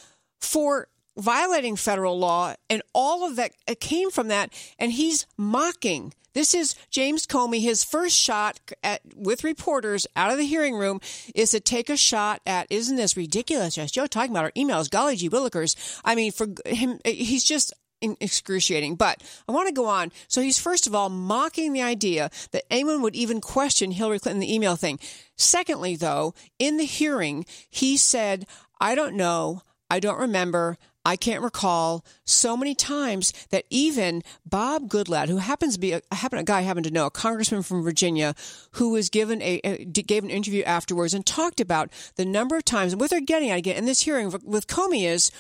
[0.42, 4.52] for violating federal law, and all of that came from that.
[4.80, 6.14] And he's mocking.
[6.34, 7.62] This is James Comey.
[7.62, 11.00] His first shot at, with reporters out of the hearing room
[11.36, 13.78] is to take a shot at, isn't this ridiculous?
[13.78, 14.90] Yes, Joe talking about our emails.
[14.90, 16.00] Golly gee willikers.
[16.04, 18.96] I mean, for him, he's just excruciating.
[18.96, 20.12] But I want to go on.
[20.28, 24.40] So he's first of all mocking the idea that anyone would even question Hillary Clinton,
[24.40, 25.00] the email thing.
[25.38, 28.46] Secondly, though, in the hearing, he said,
[28.82, 29.62] I don't know.
[29.90, 30.78] I don't remember.
[31.06, 36.02] I can't recall so many times that even Bob Goodlatte, who happens to be a,
[36.12, 38.36] happen, a guy I happen to know, a congressman from Virginia,
[38.74, 42.64] who was given a, a gave an interview afterwards and talked about the number of
[42.66, 45.32] times and what they're getting at again in this hearing with Comey is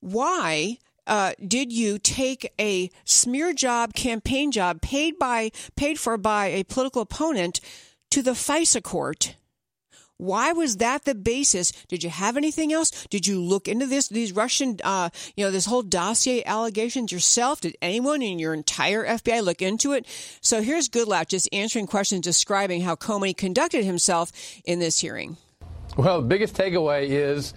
[0.00, 6.46] why uh, did you take a smear job, campaign job paid by paid for by
[6.46, 7.60] a political opponent
[8.10, 9.34] to the FISA court?
[10.20, 11.72] Why was that the basis?
[11.88, 12.90] Did you have anything else?
[13.06, 17.62] Did you look into this, these Russian, uh, you know, this whole dossier allegations yourself?
[17.62, 20.06] Did anyone in your entire FBI look into it?
[20.42, 24.30] So here's Goodlatte just answering questions, describing how Comey conducted himself
[24.66, 25.38] in this hearing.
[25.96, 27.54] Well, the biggest takeaway is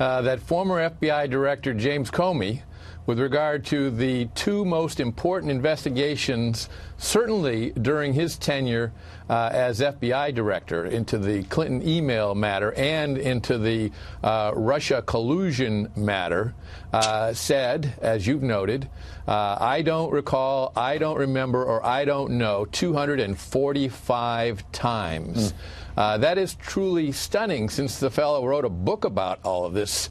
[0.00, 2.62] uh, that former FBI Director James Comey,
[3.06, 6.68] with regard to the two most important investigations,
[7.00, 8.92] certainly during his tenure
[9.28, 13.90] uh, as FBI director, into the Clinton email matter and into the
[14.22, 16.54] uh, Russia collusion matter,
[16.92, 18.88] uh, said, as you've noted,
[19.26, 25.54] uh, I don't recall, I don't remember, or I don't know 245 times.
[25.96, 26.20] Mm.
[26.20, 30.10] that is truly stunning since the fellow wrote a book about all of this.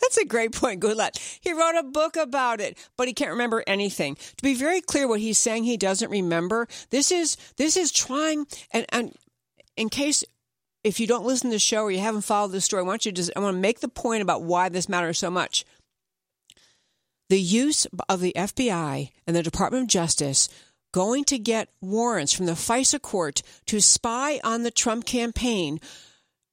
[0.00, 1.18] That's a great point, Goodlatte.
[1.40, 4.16] He wrote a book about it, but he can't remember anything.
[4.16, 6.68] To be very clear, what he's saying he doesn't remember.
[6.90, 9.16] This is this is trying and and
[9.76, 10.24] in case
[10.84, 13.06] if you don't listen to the show or you haven't followed the story, I want
[13.06, 15.64] you to just, I want to make the point about why this matters so much.
[17.28, 20.48] The use of the FBI and the Department of Justice
[20.92, 25.80] going to get warrants from the FISA court to spy on the Trump campaign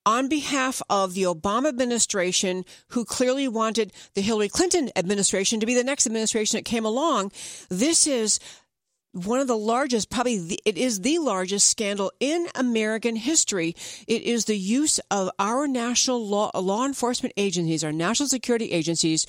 [0.09, 5.75] on behalf of the Obama administration, who clearly wanted the Hillary Clinton administration to be
[5.75, 7.31] the next administration that came along.
[7.69, 8.39] This is
[9.11, 13.75] one of the largest, probably the, it is the largest scandal in American history.
[14.07, 19.25] It is the use of our national law, law enforcement agencies, our national security agencies,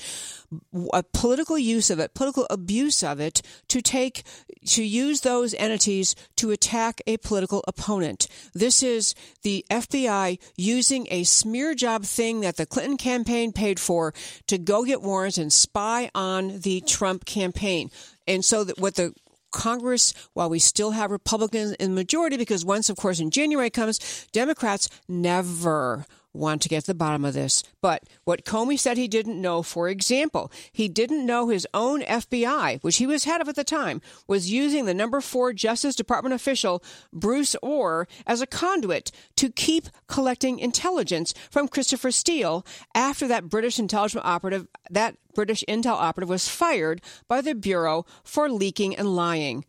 [0.93, 4.23] a political use of it, political abuse of it to take,
[4.67, 8.27] to use those entities to attack a political opponent.
[8.53, 14.13] This is the FBI using a smear job thing that the Clinton campaign paid for
[14.47, 17.91] to go get warrants and spy on the Trump campaign.
[18.29, 19.15] And so that what the
[19.51, 24.27] Congress, while we still have Republicans in majority, because once, of course, in January comes,
[24.33, 27.63] Democrats never want to get to the bottom of this.
[27.81, 32.83] But what Comey said he didn't know, for example, he didn't know his own FBI,
[32.83, 36.35] which he was head of at the time, was using the number four Justice Department
[36.35, 42.65] official, Bruce Ohr, as a conduit to keep collecting intelligence from Christopher Steele
[42.95, 48.49] after that British intelligence operative, that British intel operative was fired by the Bureau for
[48.49, 49.65] leaking and lying.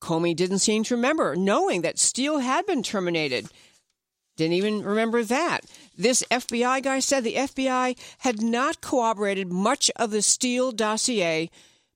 [0.00, 3.48] Comey didn't seem to remember knowing that Steele had been terminated.
[4.36, 5.60] Didn't even remember that.
[5.96, 11.50] This FBI guy said the FBI had not corroborated much of the Steele dossier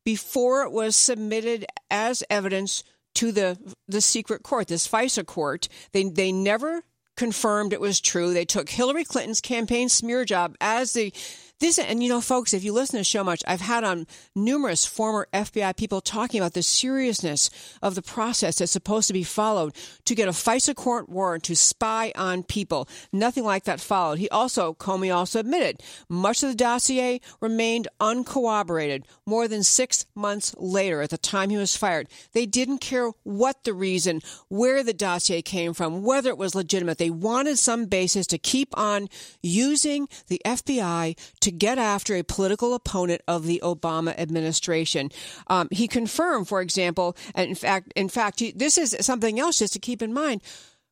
[0.05, 2.84] before it was submitted as evidence
[3.14, 5.68] to the the secret court, this FISA court.
[5.92, 6.84] They they never
[7.16, 8.32] confirmed it was true.
[8.32, 11.12] They took Hillary Clinton's campaign smear job as the
[11.61, 14.86] this and you know folks if you listen to show much i've had on numerous
[14.86, 17.50] former fbi people talking about the seriousness
[17.82, 21.54] of the process that's supposed to be followed to get a fisa court warrant to
[21.56, 22.88] spy on people.
[23.12, 24.18] Nothing like that followed.
[24.18, 30.54] He also comey also admitted much of the dossier remained uncorroborated more than six months
[30.59, 32.09] later at the time he was fired.
[32.32, 36.98] They didn't care what the reason where the dossier came from whether it was legitimate.
[36.98, 39.09] They wanted some basis to keep on
[39.42, 45.11] using the fbi to get after a political opponent of the Obama administration.
[45.49, 49.72] Um, he confirmed, for example, and in fact, in fact, this is something else just
[49.74, 50.42] to keep in mind.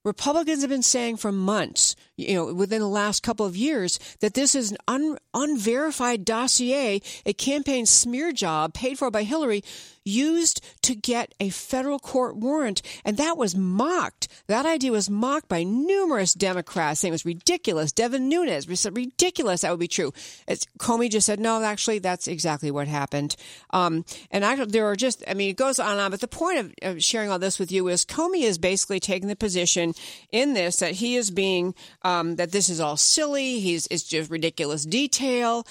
[0.06, 4.34] Republicans have been saying for months, you know, within the last couple of years, that
[4.34, 9.64] this is an un, unverified dossier, a campaign smear job paid for by Hillary,
[10.06, 12.82] used to get a federal court warrant.
[13.04, 14.28] And that was mocked.
[14.46, 17.92] That idea was mocked by numerous Democrats, saying it was ridiculous.
[17.92, 20.12] Devin Nunes said ridiculous that would be true.
[20.46, 23.36] It's, Comey just said, no, actually, that's exactly what happened.
[23.70, 26.10] Um, and I, there are just, I mean, it goes on and on.
[26.10, 29.28] But the point of, of sharing all this with you is Comey is basically taking
[29.28, 29.94] the position
[30.30, 33.60] in this that he is being, um, that this is all silly.
[33.60, 35.66] He's, it's just ridiculous detail.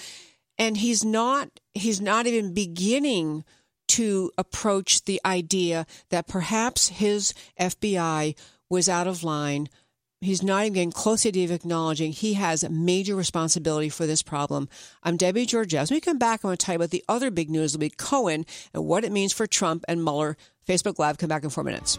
[0.58, 3.44] And he's not, he's not even beginning
[3.88, 8.36] to approach the idea that perhaps his FBI
[8.68, 9.68] was out of line.
[10.20, 14.68] He's not even getting close to acknowledging he has major responsibility for this problem.
[15.02, 15.82] I'm Debbie Georgatos.
[15.82, 17.80] As we come back, I'm going to tell you about the other big news will
[17.80, 20.36] be Cohen and what it means for Trump and Mueller.
[20.66, 21.98] Facebook Live, come back in four minutes.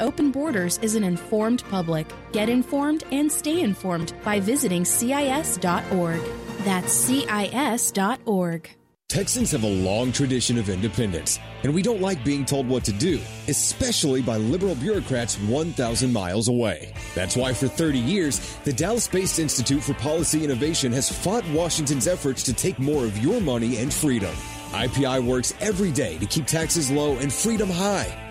[0.01, 2.07] open borders is an informed public.
[2.31, 6.21] Get informed and stay informed by visiting CIS.org.
[6.63, 8.69] That's CIS.org.
[9.11, 12.93] Texans have a long tradition of independence, and we don't like being told what to
[12.93, 16.93] do, especially by liberal bureaucrats 1,000 miles away.
[17.13, 22.07] That's why for 30 years, the Dallas based Institute for Policy Innovation has fought Washington's
[22.07, 24.33] efforts to take more of your money and freedom.
[24.71, 28.30] IPI works every day to keep taxes low and freedom high,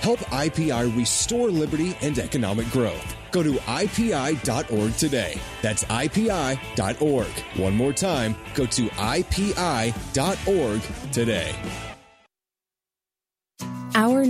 [0.00, 3.16] Help IPI restore liberty and economic growth.
[3.30, 5.40] Go to IPI.org today.
[5.60, 7.26] That's IPI.org.
[7.56, 9.52] One more time, go to IPI.org
[11.12, 11.54] today.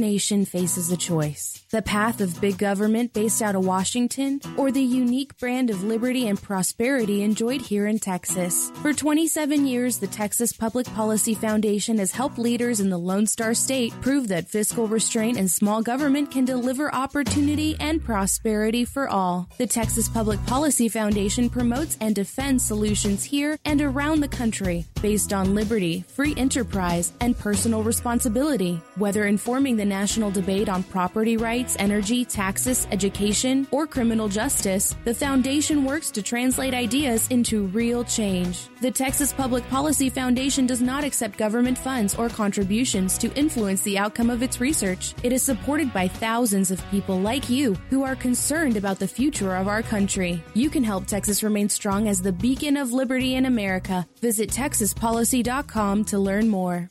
[0.08, 4.82] Nation faces a choice the path of big government based out of Washington, or the
[4.82, 8.70] unique brand of liberty and prosperity enjoyed here in Texas.
[8.80, 13.52] For 27 years, the Texas Public Policy Foundation has helped leaders in the Lone Star
[13.52, 19.46] State prove that fiscal restraint and small government can deliver opportunity and prosperity for all.
[19.58, 25.32] The Texas Public Policy Foundation promotes and defends solutions here and around the country based
[25.32, 28.80] on liberty, free enterprise, and personal responsibility.
[28.96, 35.14] Whether informing the national debate on property rights, energy, taxes, education, or criminal justice, the
[35.14, 38.68] Foundation works to translate ideas into real change.
[38.80, 43.98] The Texas Public Policy Foundation does not accept government funds or contributions to influence the
[43.98, 45.14] outcome of its research.
[45.22, 49.56] It is supported by thousands of people like you who are concerned about the future
[49.56, 50.42] of our country.
[50.54, 54.06] You can help Texas remain strong as the beacon of liberty in America.
[54.20, 54.50] Visit
[54.94, 56.90] texaspolicy.com to learn more.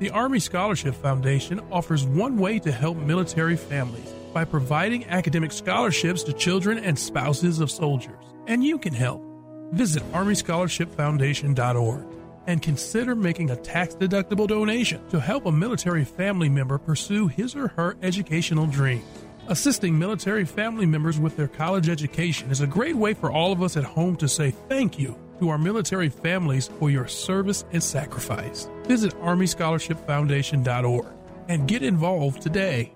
[0.00, 6.24] The Army Scholarship Foundation offers one way to help military families by providing academic scholarships
[6.24, 8.18] to children and spouses of soldiers.
[8.48, 9.22] And you can help.
[9.70, 12.06] Visit ArmyScholarshipFoundation.org
[12.48, 17.54] and consider making a tax deductible donation to help a military family member pursue his
[17.54, 19.04] or her educational dreams.
[19.46, 23.62] Assisting military family members with their college education is a great way for all of
[23.62, 27.82] us at home to say thank you to our military families for your service and
[27.82, 28.68] sacrifice.
[28.86, 31.06] Visit ArmyScholarshipFoundation.org
[31.48, 32.92] and get involved today.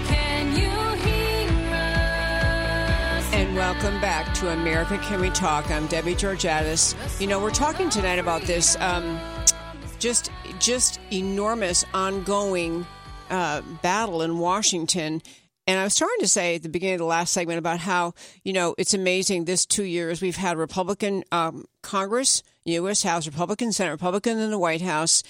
[0.07, 0.70] Can you
[1.05, 3.34] hear us?
[3.34, 5.72] And welcome back to America Can We Talk?
[5.72, 6.93] I'm Debbie Georgatos.
[7.22, 9.18] You know, we're talking tonight about this um,
[9.99, 10.30] just
[10.60, 12.86] just enormous ongoing
[13.30, 15.22] uh, battle in Washington.
[15.70, 18.16] And I was trying to say at the beginning of the last segment about how,
[18.44, 23.04] you know, it's amazing this two years we've had Republican um, Congress, U.S.
[23.04, 25.22] House, Republican Senate, Republican in the White House,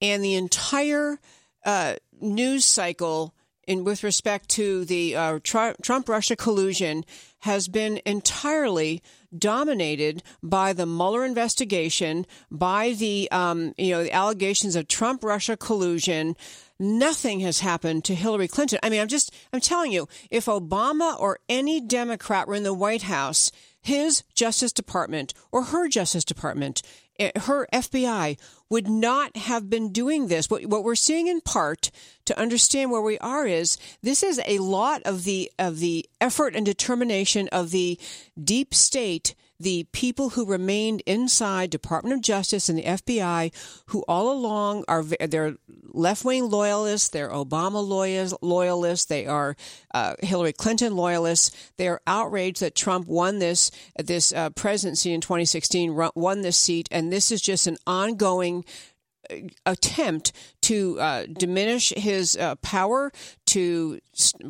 [0.00, 1.18] and the entire
[1.64, 3.34] uh, news cycle
[3.66, 7.04] in with respect to the uh, Trump Russia collusion
[7.40, 9.02] has been entirely
[9.36, 15.56] dominated by the Mueller investigation, by the um, you know the allegations of Trump Russia
[15.56, 16.36] collusion.
[16.78, 18.80] Nothing has happened to Hillary Clinton.
[18.82, 22.74] I mean, I'm just I'm telling you, if Obama or any Democrat were in the
[22.74, 26.82] White House, his Justice Department or her Justice Department,
[27.18, 28.38] eh, her FBI
[28.70, 30.50] would not have been doing this.
[30.50, 31.92] What, what we're seeing in part
[32.24, 36.56] to understand where we are is this is a lot of the of the effort
[36.56, 38.00] and determination of the
[38.42, 43.52] deep state the people who remained inside Department of Justice and the FBI,
[43.86, 45.56] who all along are they're
[45.92, 49.56] left wing loyalists, they're Obama loyalists, they are
[49.92, 51.50] uh, Hillary Clinton loyalists.
[51.76, 56.88] They are outraged that Trump won this this uh, presidency in 2016, won this seat,
[56.90, 58.64] and this is just an ongoing
[59.66, 63.12] attempt to uh, diminish his uh, power,
[63.46, 64.00] to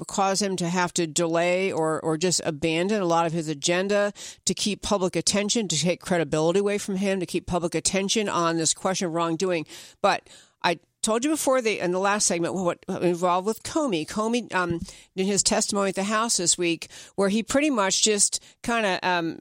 [0.07, 4.12] cause him to have to delay or, or just abandon a lot of his agenda,
[4.45, 8.57] to keep public attention, to take credibility away from him, to keep public attention on
[8.57, 9.66] this question of wrongdoing.
[10.01, 10.29] But
[10.62, 14.07] I told you before the in the last segment what involved with Comey.
[14.07, 14.81] Comey um,
[15.14, 18.99] in his testimony at the House this week, where he pretty much just kind of
[19.03, 19.39] um,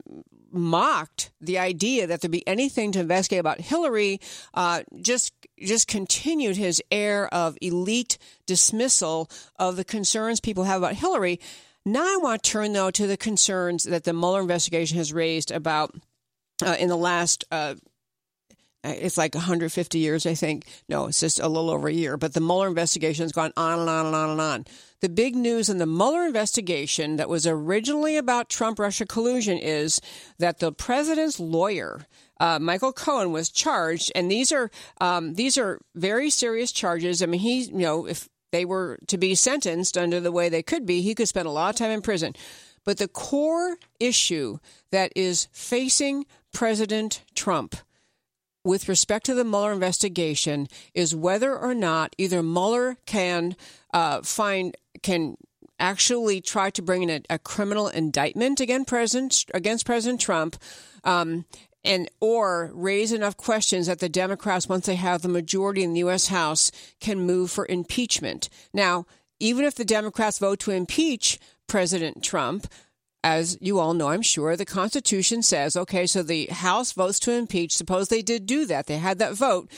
[0.54, 4.20] mocked the idea that there'd be anything to investigate about Hillary,
[4.54, 10.96] uh, just just continued his air of elite dismissal of the concerns people have about
[10.96, 11.40] Hillary.
[11.86, 15.52] Now I want to turn though to the concerns that the Mueller investigation has raised
[15.52, 15.96] about
[16.64, 17.44] uh, in the last.
[17.52, 17.76] Uh,
[18.84, 20.66] it's like 150 years, I think.
[20.90, 22.18] No, it's just a little over a year.
[22.18, 24.66] But the Mueller investigation has gone on and on and on and on.
[25.00, 30.02] The big news in the Mueller investigation that was originally about Trump Russia collusion is
[30.40, 32.06] that the president's lawyer,
[32.40, 34.70] uh, Michael Cohen, was charged, and these are
[35.02, 37.22] um, these are very serious charges.
[37.22, 40.64] I mean, he, you know, if they were to be sentenced under the way they
[40.64, 42.34] could be, he could spend a lot of time in prison.
[42.86, 44.60] But the core issue
[44.92, 47.76] that is facing President Trump
[48.64, 53.56] with respect to the Mueller investigation is whether or not either Mueller can
[53.94, 55.36] uh, find can
[55.80, 60.58] actually try to bring in a, a criminal indictment against President against President Trump.
[61.04, 61.46] Um,
[61.86, 66.00] and or raise enough questions that the Democrats, once they have the majority in the
[66.00, 66.28] U.S.
[66.28, 68.50] House, can move for impeachment.
[68.74, 69.06] Now,
[69.40, 72.68] even if the Democrats vote to impeach President Trump,
[73.24, 77.32] as you all know, I'm sure, the Constitution says, okay, so the House votes to
[77.32, 77.74] impeach.
[77.74, 78.88] Suppose they did do that.
[78.88, 79.70] They had that vote.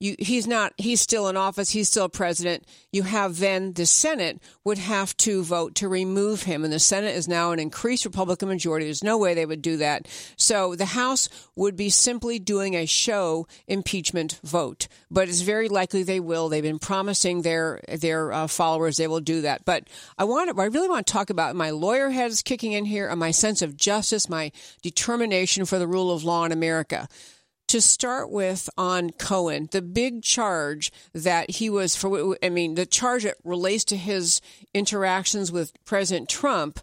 [0.00, 1.70] You, he's not, he's still in office.
[1.70, 2.64] He's still president.
[2.92, 6.62] You have then the Senate would have to vote to remove him.
[6.62, 8.86] And the Senate is now an increased Republican majority.
[8.86, 10.06] There's no way they would do that.
[10.36, 14.86] So the House would be simply doing a show impeachment vote.
[15.10, 16.48] But it's very likely they will.
[16.48, 19.64] They've been promising their, their uh, followers they will do that.
[19.64, 22.70] But I want to, I really want to talk about my lawyer head is kicking
[22.70, 26.52] in here and my sense of justice, my determination for the rule of law in
[26.52, 27.08] America
[27.68, 32.86] to start with on Cohen, the big charge that he was for, I mean, the
[32.86, 34.40] charge that relates to his
[34.74, 36.80] interactions with President Trump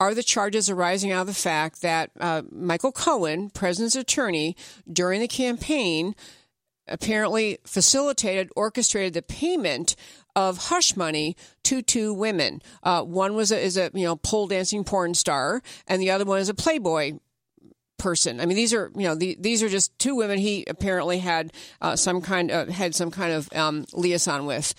[0.00, 4.56] are the charges arising out of the fact that uh, Michael Cohen, president's attorney,
[4.90, 6.14] during the campaign,
[6.88, 9.94] apparently facilitated, orchestrated the payment
[10.36, 12.60] of hush money to two women.
[12.82, 16.24] Uh, one was a, is a you know pole dancing porn star, and the other
[16.24, 17.18] one is a Playboy
[17.98, 18.40] person.
[18.40, 21.52] I mean, these are you know the, these are just two women he apparently had
[21.80, 24.74] uh, some kind of had some kind of um, liaison with.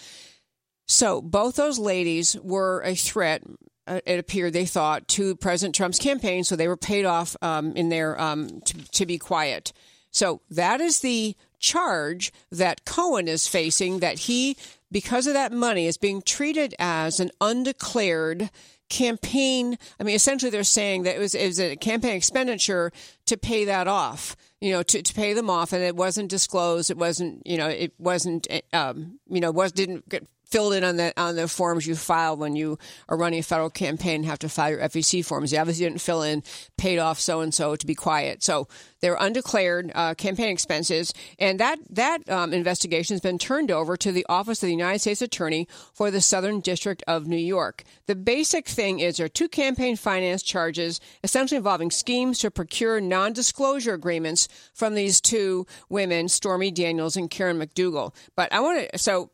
[0.88, 3.44] So both those ladies were a threat.
[3.88, 7.76] Uh, it appeared they thought to President Trump's campaign, so they were paid off um,
[7.76, 9.74] in their um, to, to be quiet.
[10.12, 14.00] So that is the charge that Cohen is facing.
[14.00, 14.58] That he,
[14.92, 18.50] because of that money, is being treated as an undeclared
[18.90, 19.78] campaign.
[20.00, 22.92] I mean, essentially, they're saying that it was, it was a campaign expenditure
[23.26, 26.92] to pay that off, you know, to, to pay them off, and it wasn't disclosed.
[26.92, 30.96] It wasn't, you know, it wasn't, um, you know, was didn't get filled in on
[30.96, 32.80] the on the forms you file when you
[33.10, 35.52] are running a federal campaign and have to file your FEC forms.
[35.52, 36.44] You obviously didn't fill in
[36.78, 38.42] paid off so and so to be quiet.
[38.42, 38.70] So
[39.02, 44.14] they're undeclared uh, campaign expenses, and that that um, investigation has been turned over to
[44.14, 47.84] the Office of the United States Attorney for the Southern District of New York.
[48.08, 53.02] The basic thing is there are two campaign finance charges, essentially involving schemes to procure
[53.02, 58.16] non-disclosure agreements from these two women, Stormy Daniels and Karen McDougal.
[58.38, 59.30] But I want to so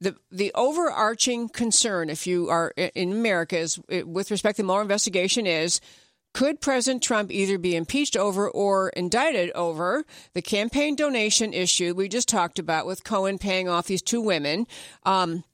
[0.00, 4.82] the the overarching concern, if you are in America, is with respect to the Mueller
[4.82, 5.80] investigation, is
[6.34, 12.10] could President Trump either be impeached over or indicted over the campaign donation issue we
[12.10, 14.66] just talked about with Cohen paying off these two women?
[15.04, 15.44] Um,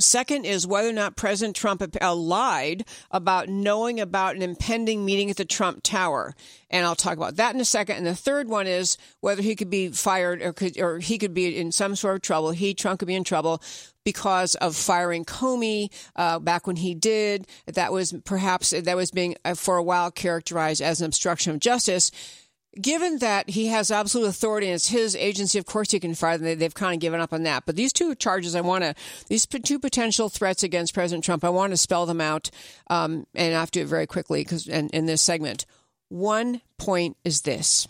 [0.00, 5.30] Second is whether or not President Trump uh, lied about knowing about an impending meeting
[5.30, 6.34] at the Trump Tower.
[6.70, 7.96] And I'll talk about that in a second.
[7.96, 11.34] And the third one is whether he could be fired or, could, or he could
[11.34, 12.50] be in some sort of trouble.
[12.52, 13.62] He, Trump, could be in trouble
[14.04, 17.46] because of firing Comey uh, back when he did.
[17.66, 21.60] That was perhaps, that was being uh, for a while characterized as an obstruction of
[21.60, 22.10] justice
[22.80, 26.38] given that he has absolute authority and it's his agency, of course he can fire
[26.38, 26.58] them.
[26.58, 27.64] They've kind of given up on that.
[27.66, 28.94] But these two charges, I want to,
[29.28, 32.50] these two potential threats against President Trump, I want to spell them out,
[32.88, 35.66] um, and I have to do it very quickly because in, in this segment.
[36.08, 37.86] One point is this.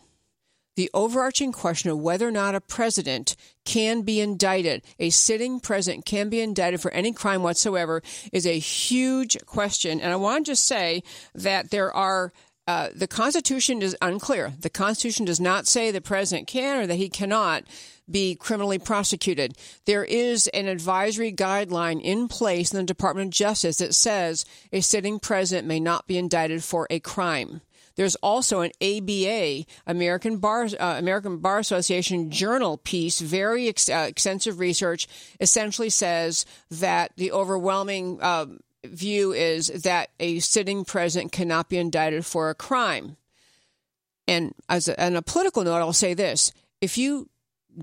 [0.76, 6.06] The overarching question of whether or not a president can be indicted, a sitting president
[6.06, 8.02] can be indicted for any crime whatsoever,
[8.32, 10.00] is a huge question.
[10.00, 11.02] And I want to just say
[11.34, 12.32] that there are
[12.66, 14.52] uh, the Constitution is unclear.
[14.60, 17.64] The Constitution does not say the president can or that he cannot
[18.08, 19.56] be criminally prosecuted.
[19.86, 24.80] There is an advisory guideline in place in the Department of Justice that says a
[24.80, 27.60] sitting president may not be indicted for a crime.
[27.96, 34.06] There's also an ABA, American Bar uh, American Bar Association journal piece, very ex- uh,
[34.08, 35.06] extensive research,
[35.40, 38.46] essentially says that the overwhelming uh,
[38.84, 43.16] view is that a sitting president cannot be indicted for a crime.
[44.26, 47.28] And as a, on a political note, I'll say this: if you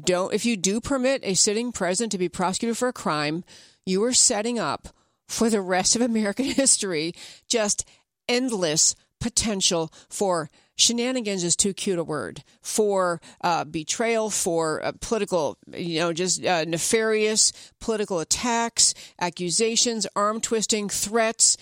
[0.03, 3.43] don't, if you do permit a sitting president to be prosecuted for a crime,
[3.85, 4.89] you are setting up
[5.27, 7.13] for the rest of American history
[7.47, 7.85] just
[8.27, 15.57] endless potential for shenanigans is too cute a word for uh, betrayal, for uh, political,
[15.73, 17.51] you know, just uh, nefarious
[17.81, 21.57] political attacks, accusations, arm twisting, threats.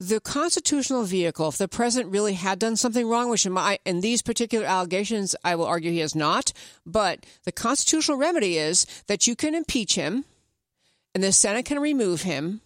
[0.00, 4.00] The constitutional vehicle, if the president really had done something wrong, which in, my, in
[4.00, 6.52] these particular allegations, I will argue he has not,
[6.86, 10.24] but the constitutional remedy is that you can impeach him
[11.14, 12.60] and the Senate can remove him,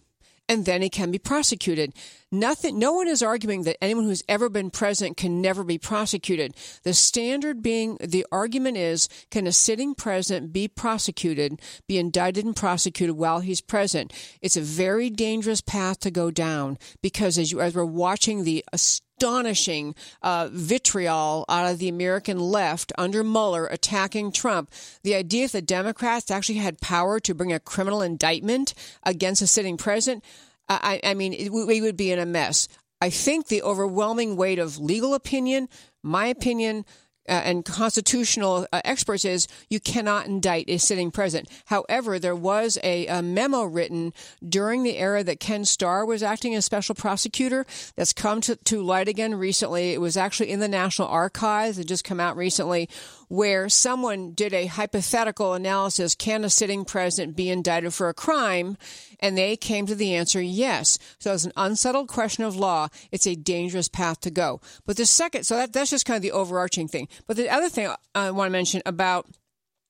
[0.49, 1.93] and then he can be prosecuted.
[2.31, 6.55] Nothing, no one is arguing that anyone who's ever been president can never be prosecuted.
[6.83, 12.55] The standard being, the argument is, can a sitting president be prosecuted, be indicted and
[12.55, 14.13] prosecuted while he's president?
[14.41, 18.65] It's a very dangerous path to go down because as you, as we're watching the
[18.73, 18.77] uh,
[19.23, 24.69] astonishing uh, vitriol out of the American left under Mueller attacking Trump.
[25.03, 29.47] The idea that the Democrats actually had power to bring a criminal indictment against a
[29.47, 30.25] sitting president,
[30.67, 32.67] I, I mean, it, we would be in a mess.
[32.99, 35.69] I think the overwhelming weight of legal opinion,
[36.03, 36.83] my opinion,
[37.27, 41.49] uh, and constitutional uh, experts is you cannot indict a sitting president.
[41.65, 44.13] However, there was a, a, memo written
[44.47, 47.65] during the era that Ken Starr was acting as special prosecutor
[47.95, 49.91] that's come to, to light again recently.
[49.91, 51.79] It was actually in the National Archives.
[51.79, 52.89] It just come out recently
[53.33, 58.77] where someone did a hypothetical analysis can a sitting president be indicted for a crime?
[59.19, 60.99] And they came to the answer yes.
[61.17, 62.89] So it's an unsettled question of law.
[63.11, 64.61] It's a dangerous path to go.
[64.85, 67.07] But the second, so that, that's just kind of the overarching thing.
[67.25, 69.25] But the other thing I want to mention about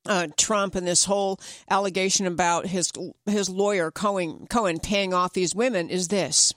[0.06, 1.38] uh, Trump and this whole
[1.70, 2.94] allegation about his
[3.26, 6.54] his lawyer Cohen Cohen paying off these women is this: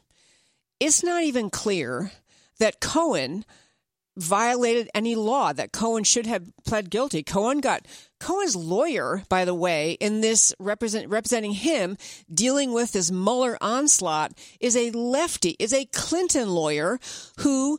[0.78, 2.12] it's not even clear
[2.58, 3.44] that Cohen
[4.16, 7.22] violated any law that Cohen should have pled guilty.
[7.22, 7.86] Cohen got
[8.18, 11.96] Cohen's lawyer, by the way, in this represent, representing him
[12.32, 16.98] dealing with this Mueller onslaught is a lefty, is a Clinton lawyer
[17.40, 17.78] who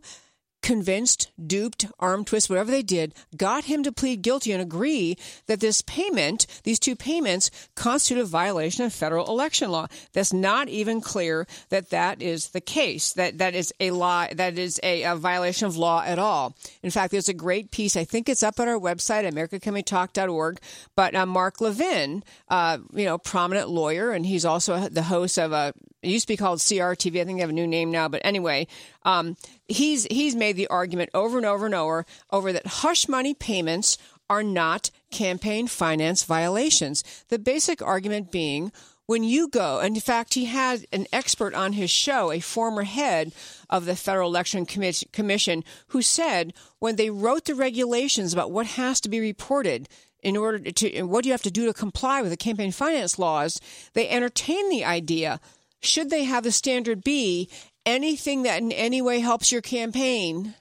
[0.62, 5.60] convinced, duped, arm twist, whatever they did, got him to plead guilty and agree that
[5.60, 9.88] this payment, these two payments, constitute a violation of federal election law.
[10.14, 13.14] That's not even clear that that is the case.
[13.14, 14.28] That that is a law.
[14.32, 16.56] That is a, a violation of law at all.
[16.84, 17.96] In fact, there's a great piece.
[17.96, 20.60] I think it's up at our website, AmericaCanWeTalk.org.
[20.96, 25.52] But uh, Mark Levin, uh, you know, prominent lawyer, and he's also the host of
[25.52, 25.74] a.
[26.02, 27.22] It used to be called CRTV.
[27.22, 28.08] I think they have a new name now.
[28.08, 28.68] But anyway,
[29.04, 29.36] um,
[29.68, 33.98] he's he's made the argument over and over and over over that hush money payments
[34.30, 37.04] are not campaign finance violations.
[37.30, 38.72] The basic argument being
[39.08, 42.84] when you go, and in fact, he had an expert on his show, a former
[42.84, 43.34] head
[43.70, 49.00] of the Federal Election Commission, who said when they wrote the regulations about what has
[49.00, 49.88] to be reported
[50.22, 53.62] in order to, what you have to do to comply with the campaign finance laws,
[53.94, 55.40] they entertained the idea
[55.82, 57.50] should they have the standard be
[57.86, 60.54] anything that in any way helps your campaign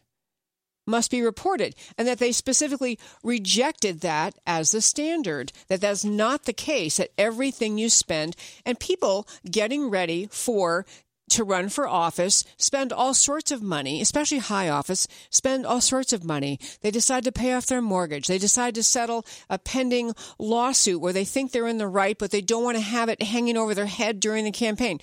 [0.87, 6.45] must be reported and that they specifically rejected that as the standard that that's not
[6.45, 10.87] the case that everything you spend and people getting ready for
[11.29, 16.13] to run for office spend all sorts of money especially high office spend all sorts
[16.13, 16.59] of money.
[16.83, 18.27] They decide to pay off their mortgage.
[18.27, 22.31] They decide to settle a pending lawsuit where they think they're in the right but
[22.31, 25.01] they don't want to have it hanging over their head during the campaign.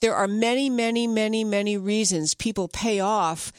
[0.00, 3.52] There are many, many, many, many reasons people pay off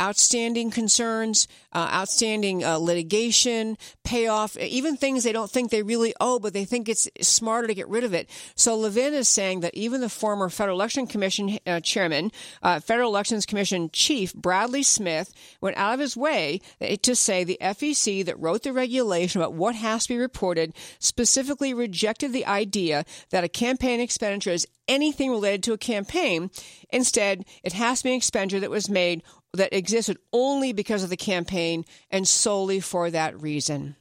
[0.00, 6.38] outstanding concerns, uh, outstanding uh, litigation, payoff, even things they don't think they really owe,
[6.38, 8.28] but they think it's smarter to get rid of it.
[8.54, 12.30] So Levin is saying that even the former Federal Election Commission uh, chairman,
[12.62, 16.60] uh, Federal Elections Commission chief Bradley Smith, went out of his way
[17.02, 21.74] to say the FEC that wrote the regulation about what has to be reported specifically
[21.74, 26.50] rejected the idea that a campaign expenditure is anything related to a campaign.
[26.90, 29.22] Instead, it has to be an expenditure that was made
[29.54, 33.96] that existed only because of the campaign and solely for that reason.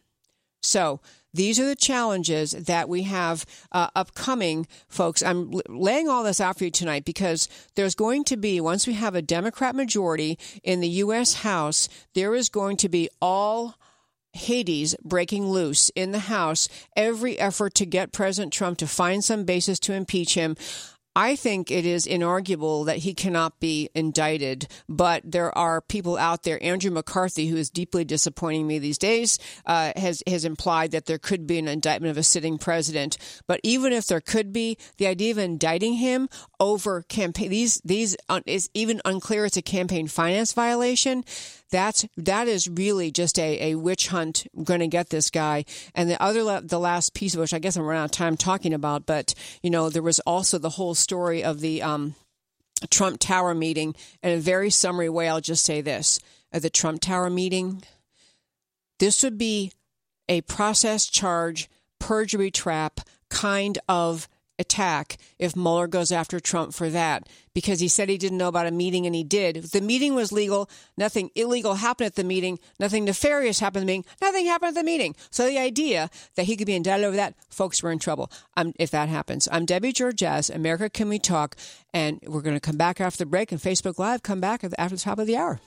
[0.62, 1.00] So,
[1.34, 5.22] these are the challenges that we have uh, upcoming, folks.
[5.22, 8.94] I'm laying all this out for you tonight because there's going to be, once we
[8.94, 11.36] have a Democrat majority in the U.S.
[11.36, 13.76] House, there is going to be all
[14.34, 19.46] Hades breaking loose in the House, every effort to get President Trump to find some
[19.46, 20.56] basis to impeach him.
[21.18, 26.44] I think it is inarguable that he cannot be indicted, but there are people out
[26.44, 26.64] there.
[26.64, 31.18] Andrew McCarthy, who is deeply disappointing me these days, uh, has has implied that there
[31.18, 33.18] could be an indictment of a sitting president.
[33.48, 38.16] But even if there could be, the idea of indicting him over campaign these these
[38.30, 39.46] uh, is even unclear.
[39.46, 41.24] It's a campaign finance violation
[41.70, 45.66] that's that is really just a, a witch hunt going to get this guy.
[45.94, 48.38] And the other the last piece of which I guess I'm running out of time
[48.38, 52.16] talking about, but you know there was also the whole story of the um,
[52.90, 53.96] Trump Tower meeting.
[54.24, 56.20] In a very summary way, I'll just say this:
[56.52, 57.84] at the Trump Tower meeting,
[59.00, 59.72] this would be
[60.30, 64.28] a process charge, perjury trap kind of
[64.60, 68.68] attack if Mueller goes after Trump for that because he said he didn't know about
[68.68, 69.56] a meeting and he did.
[69.64, 73.94] The meeting was legal, nothing illegal happened at the meeting, nothing nefarious happened at the
[73.94, 75.16] meeting, nothing happened at the meeting.
[75.32, 78.74] So the idea that he could be indicted over that, folks, we're in trouble um,
[78.78, 79.48] if that happens.
[79.52, 81.56] I'm Debbie Georgatos, America Can We Talk,
[81.94, 84.96] and we're going to come back after the break and Facebook Live come back after
[84.96, 85.60] the top of the hour.